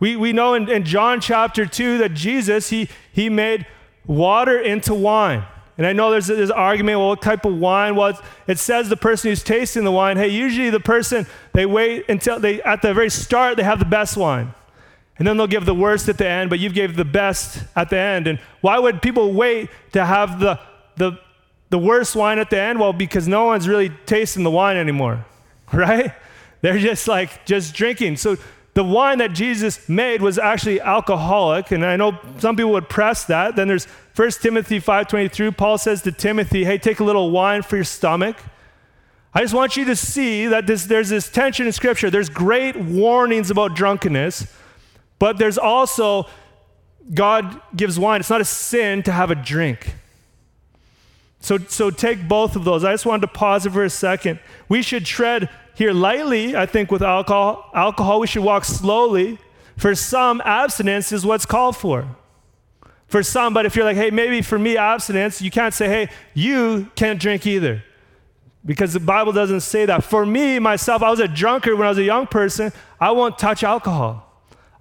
[0.00, 3.66] We, we know in, in John chapter 2 that Jesus, he, he made
[4.06, 5.44] water into wine.
[5.78, 7.96] And I know there's this argument, well, what type of wine?
[7.96, 12.04] Well, it says the person who's tasting the wine, hey, usually the person, they wait
[12.10, 14.52] until they, at the very start, they have the best wine.
[15.20, 17.90] And then they'll give the worst at the end, but you've gave the best at
[17.90, 18.26] the end.
[18.26, 20.58] And why would people wait to have the,
[20.96, 21.20] the,
[21.68, 22.80] the worst wine at the end?
[22.80, 25.26] Well, because no one's really tasting the wine anymore,
[25.74, 26.14] right?
[26.62, 28.16] They're just like, just drinking.
[28.16, 28.38] So
[28.72, 33.26] the wine that Jesus made was actually alcoholic, and I know some people would press
[33.26, 33.56] that.
[33.56, 33.84] Then there's
[34.16, 35.54] 1 Timothy 5:23.
[35.54, 38.36] Paul says to Timothy, "Hey, take a little wine for your stomach."
[39.34, 42.10] I just want you to see that this, there's this tension in Scripture.
[42.10, 44.46] There's great warnings about drunkenness,
[45.20, 46.26] but there's also
[47.14, 48.18] God gives wine.
[48.20, 49.94] It's not a sin to have a drink.
[51.40, 52.84] So, so take both of those.
[52.84, 54.40] I just wanted to pause it for a second.
[54.68, 57.70] We should tread here lightly, I think, with alcohol.
[57.74, 59.38] Alcohol, we should walk slowly.
[59.76, 62.06] For some, abstinence is what's called for.
[63.06, 66.08] For some, but if you're like, hey, maybe for me, abstinence, you can't say, hey,
[66.34, 67.82] you can't drink either.
[68.64, 70.04] Because the Bible doesn't say that.
[70.04, 72.72] For me, myself, I was a drunkard when I was a young person.
[73.00, 74.29] I won't touch alcohol.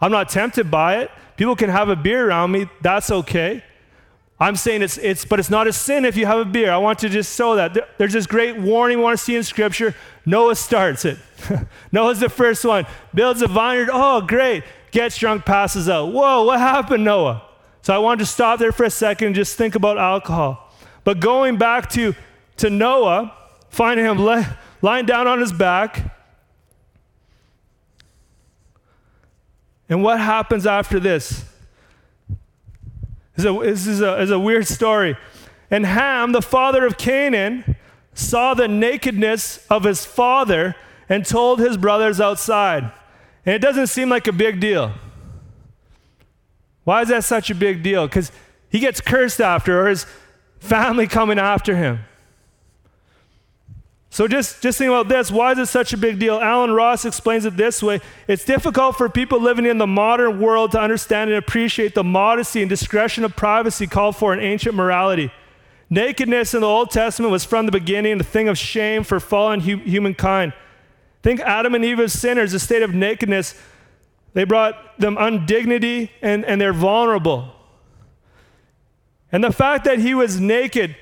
[0.02, 1.12] I'm not tempted by it.
[1.38, 2.70] People can have a beer around me.
[2.82, 3.64] That's okay.
[4.42, 6.72] I'm saying it's, it's, but it's not a sin if you have a beer.
[6.72, 7.98] I want to just show that.
[7.98, 9.94] There's this great warning we want to see in Scripture.
[10.26, 11.18] Noah starts it.
[11.92, 12.86] Noah's the first one.
[13.14, 13.90] Builds a vineyard.
[13.92, 14.64] Oh, great.
[14.92, 16.14] Gets drunk, passes out.
[16.14, 17.44] Whoa, what happened, Noah?
[17.82, 20.72] So I wanted to stop there for a second and just think about alcohol.
[21.04, 22.16] But going back to,
[22.58, 23.34] to Noah,
[23.70, 24.18] finding him
[24.82, 26.16] lying down on his back.
[29.90, 31.44] And what happens after this?
[33.36, 35.18] This is a, is a weird story.
[35.72, 37.76] And Ham, the father of Canaan,
[38.14, 40.76] saw the nakedness of his father
[41.08, 42.92] and told his brothers outside.
[43.46, 44.94] And it doesn't seem like a big deal.
[46.84, 48.08] Why is that such a big deal?
[48.08, 48.32] Because
[48.70, 50.06] he gets cursed after, or his
[50.60, 52.00] family coming after him.
[54.12, 55.30] So just, just think about this.
[55.30, 56.40] Why is it such a big deal?
[56.40, 58.02] Allen Ross explains it this way.
[58.28, 62.62] It's difficult for people living in the modern world to understand and appreciate the modesty
[62.62, 65.32] and discretion of privacy called for in ancient morality.
[65.92, 69.60] Nakedness in the Old Testament was from the beginning a thing of shame for fallen
[69.60, 70.54] hu- humankind.
[71.22, 73.54] Think Adam and Eve as sinners, a state of nakedness.
[74.34, 77.54] They brought them undignity and, and they're vulnerable.
[79.32, 80.96] And the fact that he was naked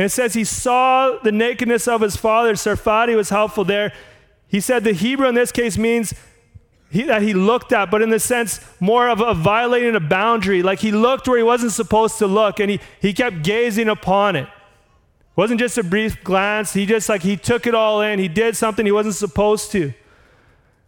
[0.00, 2.54] and it says he saw the nakedness of his father.
[2.54, 3.92] Sarfati was helpful there.
[4.48, 6.14] He said the Hebrew in this case means
[6.90, 10.62] he, that he looked at, but in the sense more of a violating a boundary.
[10.62, 14.36] Like he looked where he wasn't supposed to look, and he, he kept gazing upon
[14.36, 14.44] it.
[14.44, 16.72] It wasn't just a brief glance.
[16.72, 18.18] He just like he took it all in.
[18.18, 19.92] He did something he wasn't supposed to.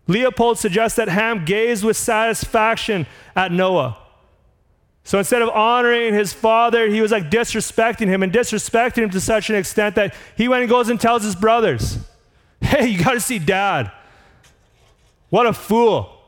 [0.08, 3.06] Leupold suggests that Ham gazed with satisfaction
[3.36, 3.98] at Noah.
[5.04, 9.20] So instead of honoring his father, he was like disrespecting him and disrespecting him to
[9.20, 11.98] such an extent that he went and goes and tells his brothers,
[12.60, 13.90] Hey, you got to see dad.
[15.30, 16.18] What a fool.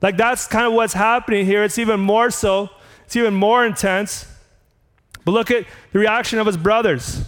[0.00, 1.64] Like that's kind of what's happening here.
[1.64, 2.70] It's even more so,
[3.04, 4.26] it's even more intense.
[5.24, 7.24] But look at the reaction of his brothers.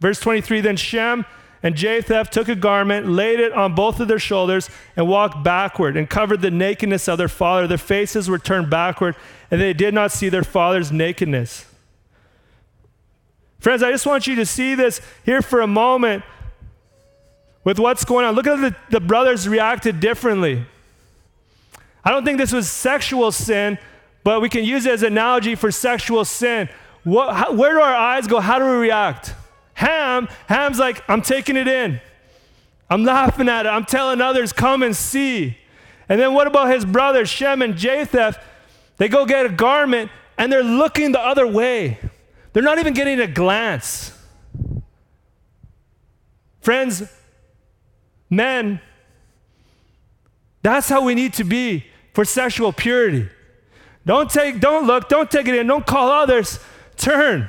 [0.00, 1.24] Verse 23 Then Shem
[1.62, 5.96] and Japheth took a garment, laid it on both of their shoulders, and walked backward
[5.96, 7.66] and covered the nakedness of their father.
[7.66, 9.16] Their faces were turned backward,
[9.50, 11.66] and they did not see their father's nakedness.
[13.58, 16.22] Friends, I just want you to see this here for a moment
[17.64, 18.34] with what's going on.
[18.34, 20.64] Look at the, the brothers reacted differently.
[22.04, 23.78] I don't think this was sexual sin,
[24.22, 26.68] but we can use it as an analogy for sexual sin.
[27.02, 28.38] What, how, where do our eyes go?
[28.38, 29.34] How do we react?
[29.78, 32.00] Ham, Ham's like, I'm taking it in.
[32.90, 33.68] I'm laughing at it.
[33.68, 35.56] I'm telling others, come and see.
[36.08, 38.36] And then what about his brothers, Shem and Japheth?
[38.96, 41.98] They go get a garment and they're looking the other way.
[42.52, 44.12] They're not even getting a glance.
[46.60, 47.04] Friends,
[48.28, 48.80] men,
[50.60, 53.28] that's how we need to be for sexual purity.
[54.04, 56.58] Don't take, don't look, don't take it in, don't call others.
[56.96, 57.48] Turn.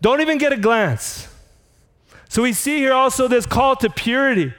[0.00, 1.33] Don't even get a glance.
[2.34, 4.52] So we see here also this call to purity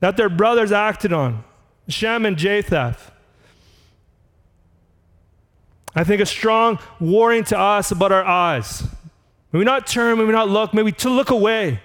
[0.00, 1.44] that their brothers acted on
[1.86, 3.12] Shem and Japheth.
[5.94, 8.82] I think a strong warning to us about our eyes.
[9.52, 11.80] May we not turn, may we not look, maybe to look away.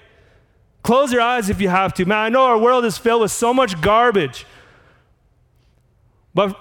[0.82, 2.06] Close your eyes if you have to.
[2.08, 4.48] Man, I know our world is filled with so much garbage.
[6.34, 6.58] But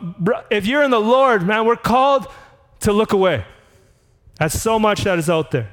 [0.51, 2.27] if you're in the Lord, man, we're called
[2.81, 3.47] to look away.
[4.35, 5.73] That's so much that is out there.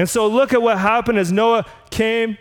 [0.00, 2.38] And so look at what happened as Noah came,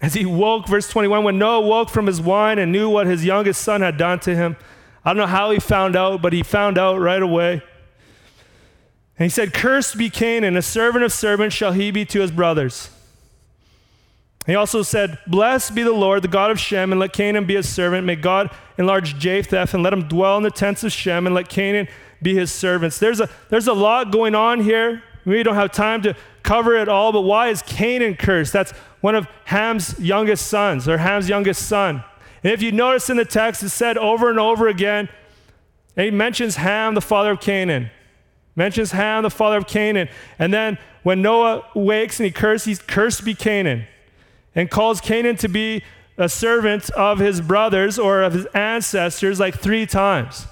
[0.00, 3.24] as he woke, verse 21, when Noah woke from his wine and knew what his
[3.24, 4.56] youngest son had done to him.
[5.04, 7.54] I don't know how he found out, but he found out right away.
[7.54, 12.30] And he said, Cursed be Canaan, a servant of servants shall he be to his
[12.30, 12.90] brothers.
[14.46, 17.56] He also said, Blessed be the Lord, the God of Shem, and let Canaan be
[17.56, 18.06] his servant.
[18.06, 21.48] May God enlarge Japheth, and let him dwell in the tents of Shem, and let
[21.48, 21.88] Canaan
[22.22, 23.00] be his servants.
[23.00, 25.02] There's a, there's a lot going on here.
[25.24, 26.14] We don't have time to
[26.48, 28.54] cover it all, but why is Canaan cursed?
[28.54, 28.72] That's
[29.02, 32.02] one of Ham's youngest sons, or Ham's youngest son.
[32.42, 35.10] And if you notice in the text, it said over and over again,
[35.94, 37.90] and he mentions Ham, the father of Canaan.
[38.56, 40.08] Mentions Ham, the father of Canaan.
[40.38, 43.86] And then when Noah wakes and he curses, he's cursed be Canaan.
[44.54, 45.82] And calls Canaan to be
[46.16, 50.46] a servant of his brothers or of his ancestors like three times.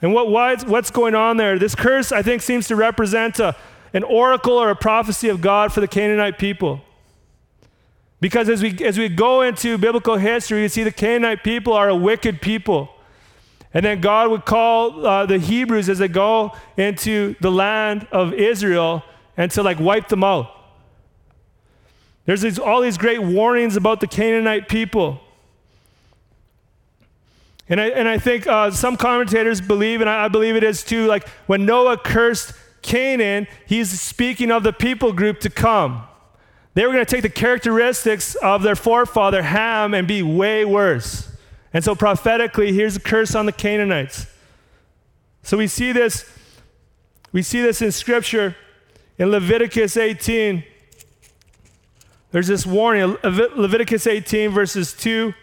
[0.00, 1.58] And what, why, what's going on there?
[1.58, 3.54] This curse, I think, seems to represent a,
[3.92, 6.82] an oracle or a prophecy of God for the Canaanite people.
[8.20, 11.88] Because as we, as we go into biblical history, you see the Canaanite people are
[11.88, 12.90] a wicked people.
[13.72, 18.34] And then God would call uh, the Hebrews as they go into the land of
[18.34, 19.04] Israel
[19.36, 20.54] and to like wipe them out.
[22.26, 25.20] There's these, all these great warnings about the Canaanite people.
[27.68, 30.82] And I, and I think uh, some commentators believe, and I, I believe it is
[30.82, 32.52] too, like when Noah cursed
[32.82, 36.04] Canaan, he's speaking of the people group to come.
[36.74, 41.28] They were going to take the characteristics of their forefather Ham and be way worse.
[41.72, 44.26] And so prophetically, here's a curse on the Canaanites.
[45.42, 46.30] So we see this,
[47.32, 48.56] we see this in scripture
[49.18, 50.64] in Leviticus 18.
[52.32, 55.34] There's this warning, Leviticus 18, verses 2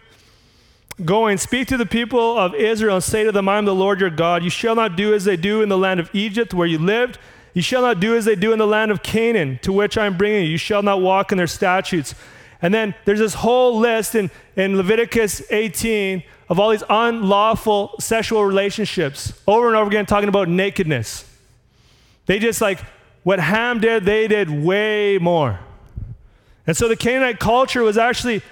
[1.04, 3.74] Go and speak to the people of Israel and say to them, I am the
[3.74, 4.42] Lord your God.
[4.42, 7.18] You shall not do as they do in the land of Egypt where you lived.
[7.54, 10.06] You shall not do as they do in the land of Canaan, to which I
[10.06, 10.50] am bringing you.
[10.50, 12.14] You shall not walk in their statutes.
[12.60, 18.44] And then there's this whole list in, in Leviticus 18 of all these unlawful sexual
[18.44, 21.24] relationships, over and over again, talking about nakedness.
[22.26, 22.80] They just like
[23.22, 25.60] what Ham did, they did way more.
[26.66, 28.42] And so the Canaanite culture was actually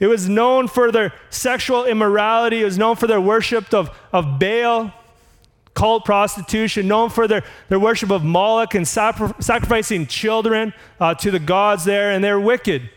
[0.00, 2.62] it was known for their sexual immorality.
[2.62, 4.92] It was known for their worship of, of Baal,
[5.74, 11.30] cult prostitution, known for their, their worship of Moloch and sacri- sacrificing children uh, to
[11.30, 12.90] the gods there, and they're wicked.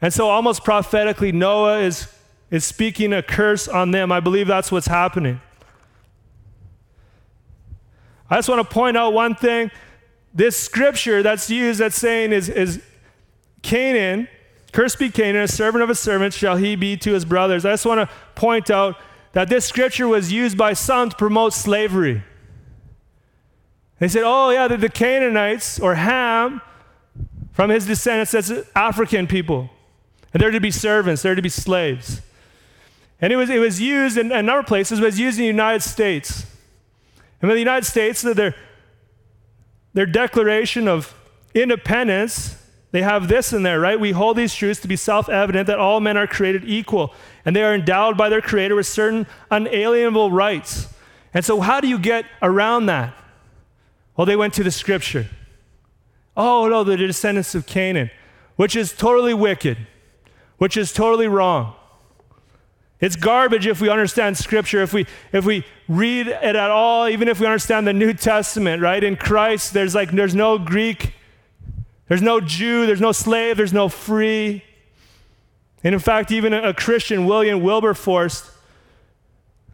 [0.00, 2.12] And so, almost prophetically, Noah is,
[2.50, 4.12] is speaking a curse on them.
[4.12, 5.40] I believe that's what's happening.
[8.28, 9.70] I just want to point out one thing.
[10.32, 12.82] This scripture that's used, that's saying is, is
[13.62, 14.28] Canaan
[14.74, 17.64] Cursed be Canaan, a servant of a servant shall he be to his brothers.
[17.64, 18.96] I just want to point out
[19.30, 22.24] that this scripture was used by some to promote slavery.
[24.00, 26.60] They said, oh, yeah, the, the Canaanites or Ham,
[27.52, 29.70] from his descendants, that's African people.
[30.32, 32.20] And they're to be servants, they're to be slaves.
[33.20, 35.42] And it was, it was used in a number of places, it was used in
[35.42, 36.46] the United States.
[37.40, 38.56] And in the United States, their,
[39.92, 41.14] their declaration of
[41.54, 42.56] independence
[42.94, 43.98] they have this in there, right?
[43.98, 47.12] We hold these truths to be self evident that all men are created equal
[47.44, 50.94] and they are endowed by their Creator with certain unalienable rights.
[51.34, 53.12] And so, how do you get around that?
[54.16, 55.26] Well, they went to the scripture.
[56.36, 58.12] Oh, no, the descendants of Canaan,
[58.54, 59.76] which is totally wicked,
[60.58, 61.74] which is totally wrong.
[63.00, 67.26] It's garbage if we understand Scripture, if we, if we read it at all, even
[67.26, 69.02] if we understand the New Testament, right?
[69.02, 71.12] In Christ, there's like, there's no Greek
[72.08, 74.62] there's no Jew, there's no slave, there's no free.
[75.82, 78.50] And in fact, even a Christian, William Wilberforce,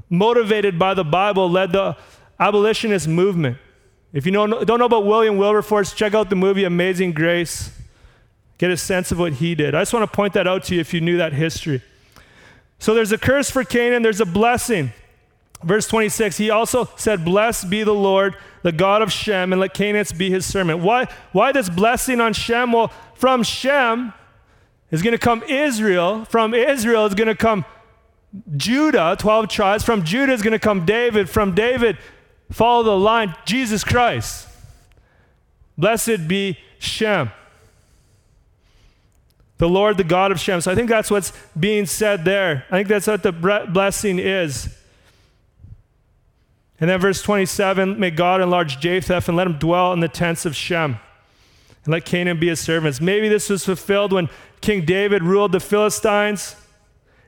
[0.08, 1.96] motivated by the Bible, led the
[2.38, 3.58] abolitionist movement.
[4.12, 7.70] If you don't know about William Wilberforce, check out the movie Amazing Grace.
[8.58, 9.74] Get a sense of what he did.
[9.74, 11.82] I just want to point that out to you if you knew that history.
[12.78, 14.92] So there's a curse for Canaan, there's a blessing.
[15.62, 19.74] Verse 26, he also said, Blessed be the Lord, the God of Shem, and let
[19.74, 20.80] Canaanites be his servant.
[20.80, 22.72] Why, why this blessing on Shem?
[22.72, 24.14] Well, from Shem
[24.90, 26.24] is going to come Israel.
[26.24, 27.66] From Israel is going to come
[28.56, 29.84] Judah, 12 tribes.
[29.84, 31.28] From Judah is going to come David.
[31.28, 31.98] From David,
[32.50, 34.48] follow the line, Jesus Christ.
[35.76, 37.30] Blessed be Shem.
[39.58, 40.62] The Lord, the God of Shem.
[40.62, 42.64] So I think that's what's being said there.
[42.70, 44.74] I think that's what the blessing is.
[46.80, 50.46] And then verse 27 May God enlarge Japheth and let him dwell in the tents
[50.46, 50.98] of Shem.
[51.84, 53.00] And let Canaan be his servants.
[53.00, 54.28] Maybe this was fulfilled when
[54.60, 56.56] King David ruled the Philistines.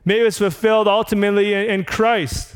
[0.04, 2.54] Maybe it was fulfilled ultimately in Christ.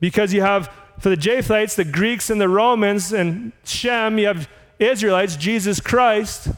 [0.00, 4.48] Because you have, for the Japhetites, the Greeks and the Romans, and Shem, you have
[4.78, 6.48] Israelites, Jesus Christ.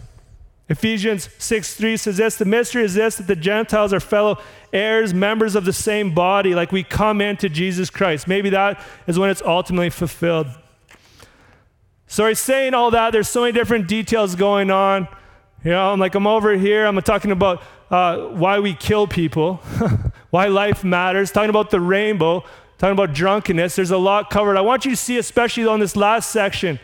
[0.70, 4.38] Ephesians 6 3 says this The mystery is this that the Gentiles are fellow
[4.72, 8.28] heirs, members of the same body, like we come into Jesus Christ.
[8.28, 10.46] Maybe that is when it's ultimately fulfilled.
[12.06, 13.10] So he's saying all that.
[13.10, 15.08] There's so many different details going on.
[15.64, 19.56] You know, I'm like, I'm over here, I'm talking about uh, why we kill people,
[20.30, 22.44] why life matters, talking about the rainbow,
[22.78, 23.74] talking about drunkenness.
[23.74, 24.56] There's a lot covered.
[24.56, 26.78] I want you to see, especially on this last section.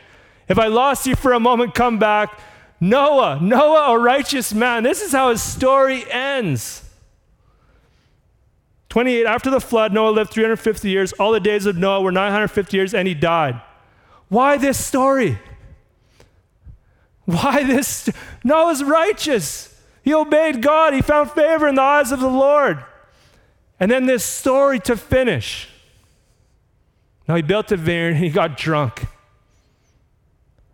[0.49, 2.39] If I lost you for a moment, come back.
[2.80, 4.82] Noah, Noah, a righteous man.
[4.82, 6.82] This is how his story ends.
[8.90, 11.12] 28, after the flood, Noah lived 350 years.
[11.14, 13.60] All the days of Noah were 950 years, and he died.
[14.28, 15.38] Why this story?
[17.24, 18.08] Why this?
[18.44, 19.74] Noah's righteous.
[20.02, 20.94] He obeyed God.
[20.94, 22.84] He found favor in the eyes of the Lord.
[23.78, 25.68] And then this story to finish.
[27.28, 29.06] Now he built a vineyard and he got drunk.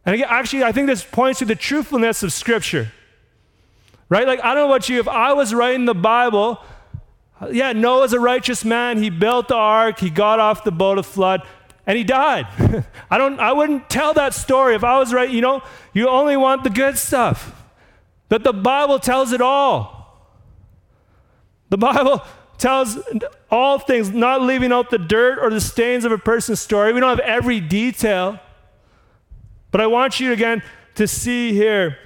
[0.04, 2.92] And again, actually, I think this points to the truthfulness of Scripture.
[4.08, 4.26] Right?
[4.26, 6.60] Like, I don't know about you, if I was writing the Bible,
[7.50, 9.02] yeah, Noah's a righteous man.
[9.02, 11.42] He built the ark, he got off the boat of flood,
[11.86, 12.46] and he died.
[13.10, 15.30] I, don't, I wouldn't tell that story if I was right.
[15.30, 17.58] You know, you only want the good stuff.
[18.28, 20.02] But the Bible tells it all.
[21.70, 22.22] The Bible
[22.58, 22.98] tells
[23.50, 26.92] all things, not leaving out the dirt or the stains of a person's story.
[26.92, 28.38] We don't have every detail.
[29.72, 30.62] But I want you again
[30.94, 31.98] to see here,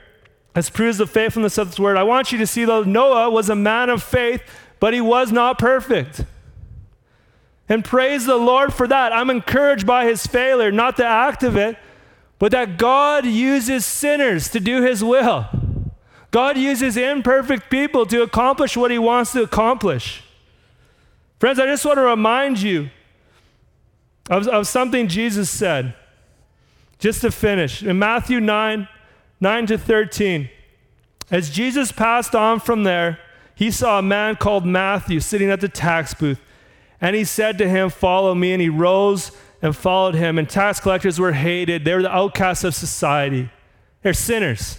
[0.55, 3.51] as proves the faithfulness of this word, I want you to see that Noah was
[3.51, 4.41] a man of faith,
[4.81, 6.25] but he was not perfect.
[7.69, 9.13] And praise the Lord for that.
[9.13, 11.77] I'm encouraged by his failure, not the act of it,
[12.39, 15.47] but that God uses sinners to do his will.
[16.31, 20.23] God uses imperfect people to accomplish what he wants to accomplish.
[21.41, 22.91] Friends, I just want to remind you
[24.31, 25.95] of, of something Jesus said.
[26.99, 28.89] Just to finish, in Matthew 9,
[29.41, 30.49] 9 to 13,
[31.31, 33.19] as Jesus passed on from there,
[33.55, 36.41] he saw a man called Matthew sitting at the tax booth.
[37.01, 38.53] And he said to him, Follow me.
[38.53, 39.33] And he rose
[39.63, 40.39] and followed him.
[40.39, 43.51] And tax collectors were hated, they were the outcasts of society,
[44.03, 44.79] they're sinners.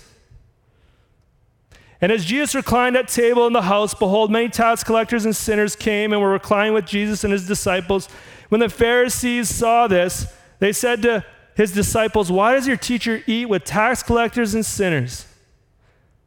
[1.99, 5.75] And as Jesus reclined at table in the house, behold, many tax collectors and sinners
[5.75, 8.07] came and were reclining with Jesus and his disciples.
[8.49, 11.25] When the Pharisees saw this, they said to
[11.57, 15.25] his disciples, Why does your teacher eat with tax collectors and sinners?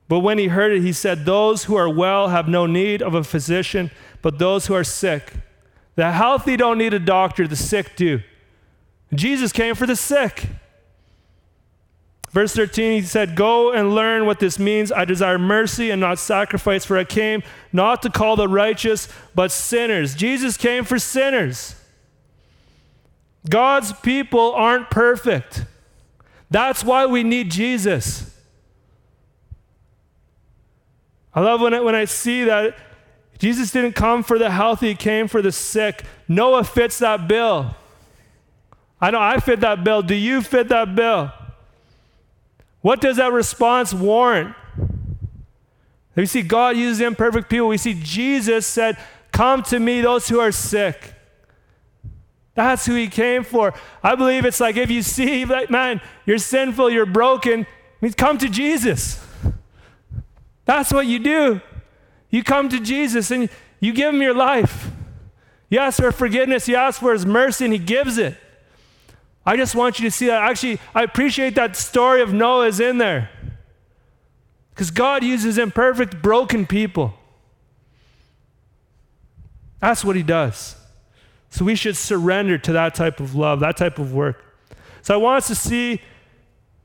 [0.08, 3.14] But when he heard it, he said, Those who are well have no need of
[3.14, 5.32] a physician, but those who are sick.
[5.94, 8.20] The healthy don't need a doctor, the sick do.
[9.14, 10.46] Jesus came for the sick.
[12.32, 14.90] Verse 13, he said, Go and learn what this means.
[14.90, 19.52] I desire mercy and not sacrifice, for I came not to call the righteous, but
[19.52, 20.16] sinners.
[20.16, 21.76] Jesus came for sinners.
[23.48, 25.64] God's people aren't perfect.
[26.50, 28.36] That's why we need Jesus.
[31.32, 32.76] I love when I, when I see that
[33.38, 36.04] Jesus didn't come for the healthy, he came for the sick.
[36.28, 37.74] Noah fits that bill.
[39.00, 40.02] I know I fit that bill.
[40.02, 41.32] Do you fit that bill?
[42.82, 44.54] What does that response warrant?
[46.14, 47.68] We see God uses imperfect people.
[47.68, 48.98] We see Jesus said,
[49.32, 51.14] Come to me, those who are sick.
[52.60, 53.72] That's who he came for.
[54.02, 57.66] I believe it's like if you see, like, man, you're sinful, you're broken,
[58.18, 59.24] come to Jesus.
[60.66, 61.62] That's what you do.
[62.28, 63.48] You come to Jesus and
[63.80, 64.90] you give him your life.
[65.70, 68.36] You ask for forgiveness, you ask for his mercy, and he gives it.
[69.46, 70.42] I just want you to see that.
[70.42, 73.30] Actually, I appreciate that story of Noah is in there.
[74.74, 77.14] Because God uses imperfect, broken people.
[79.80, 80.76] That's what he does.
[81.50, 84.42] So we should surrender to that type of love, that type of work.
[85.02, 86.00] So I want us to see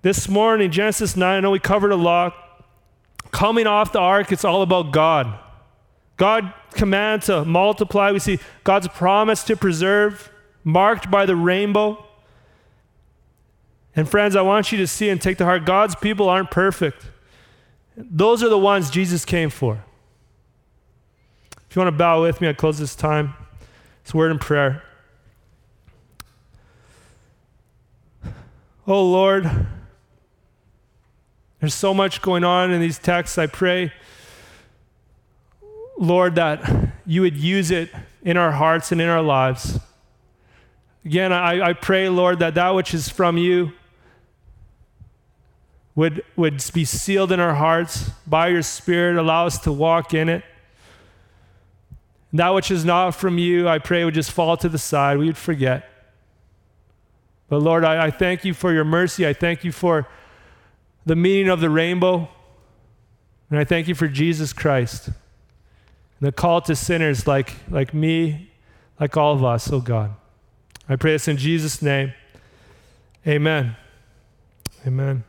[0.01, 2.35] this morning, Genesis 9, I know we covered a lot.
[3.31, 5.39] Coming off the ark, it's all about God.
[6.17, 8.11] God command to multiply.
[8.11, 10.31] We see God's promise to preserve,
[10.63, 12.05] marked by the rainbow.
[13.95, 17.07] And friends, I want you to see and take to heart God's people aren't perfect.
[17.97, 19.83] Those are the ones Jesus came for.
[21.69, 23.33] If you want to bow with me, I close this time.
[24.05, 24.83] It's word in prayer.
[28.85, 29.49] Oh Lord,
[31.59, 33.39] there's so much going on in these texts.
[33.39, 33.91] I pray,
[35.97, 37.89] Lord, that you would use it
[38.21, 39.79] in our hearts and in our lives.
[41.03, 43.71] Again, I, I pray, Lord, that that which is from you
[45.95, 49.17] would, would be sealed in our hearts by your Spirit.
[49.17, 50.43] Allow us to walk in it.
[52.39, 55.17] That which is not from you, I pray, would just fall to the side.
[55.17, 55.89] We would forget.
[57.47, 59.27] But Lord, I, I thank you for your mercy.
[59.27, 60.07] I thank you for
[61.05, 62.27] the meaning of the rainbow.
[63.49, 65.15] And I thank you for Jesus Christ and
[66.27, 68.49] the call to sinners like, like me,
[68.99, 70.15] like all of us, oh God.
[70.87, 72.13] I pray this in Jesus' name.
[73.27, 73.75] Amen.
[74.85, 75.23] Amen.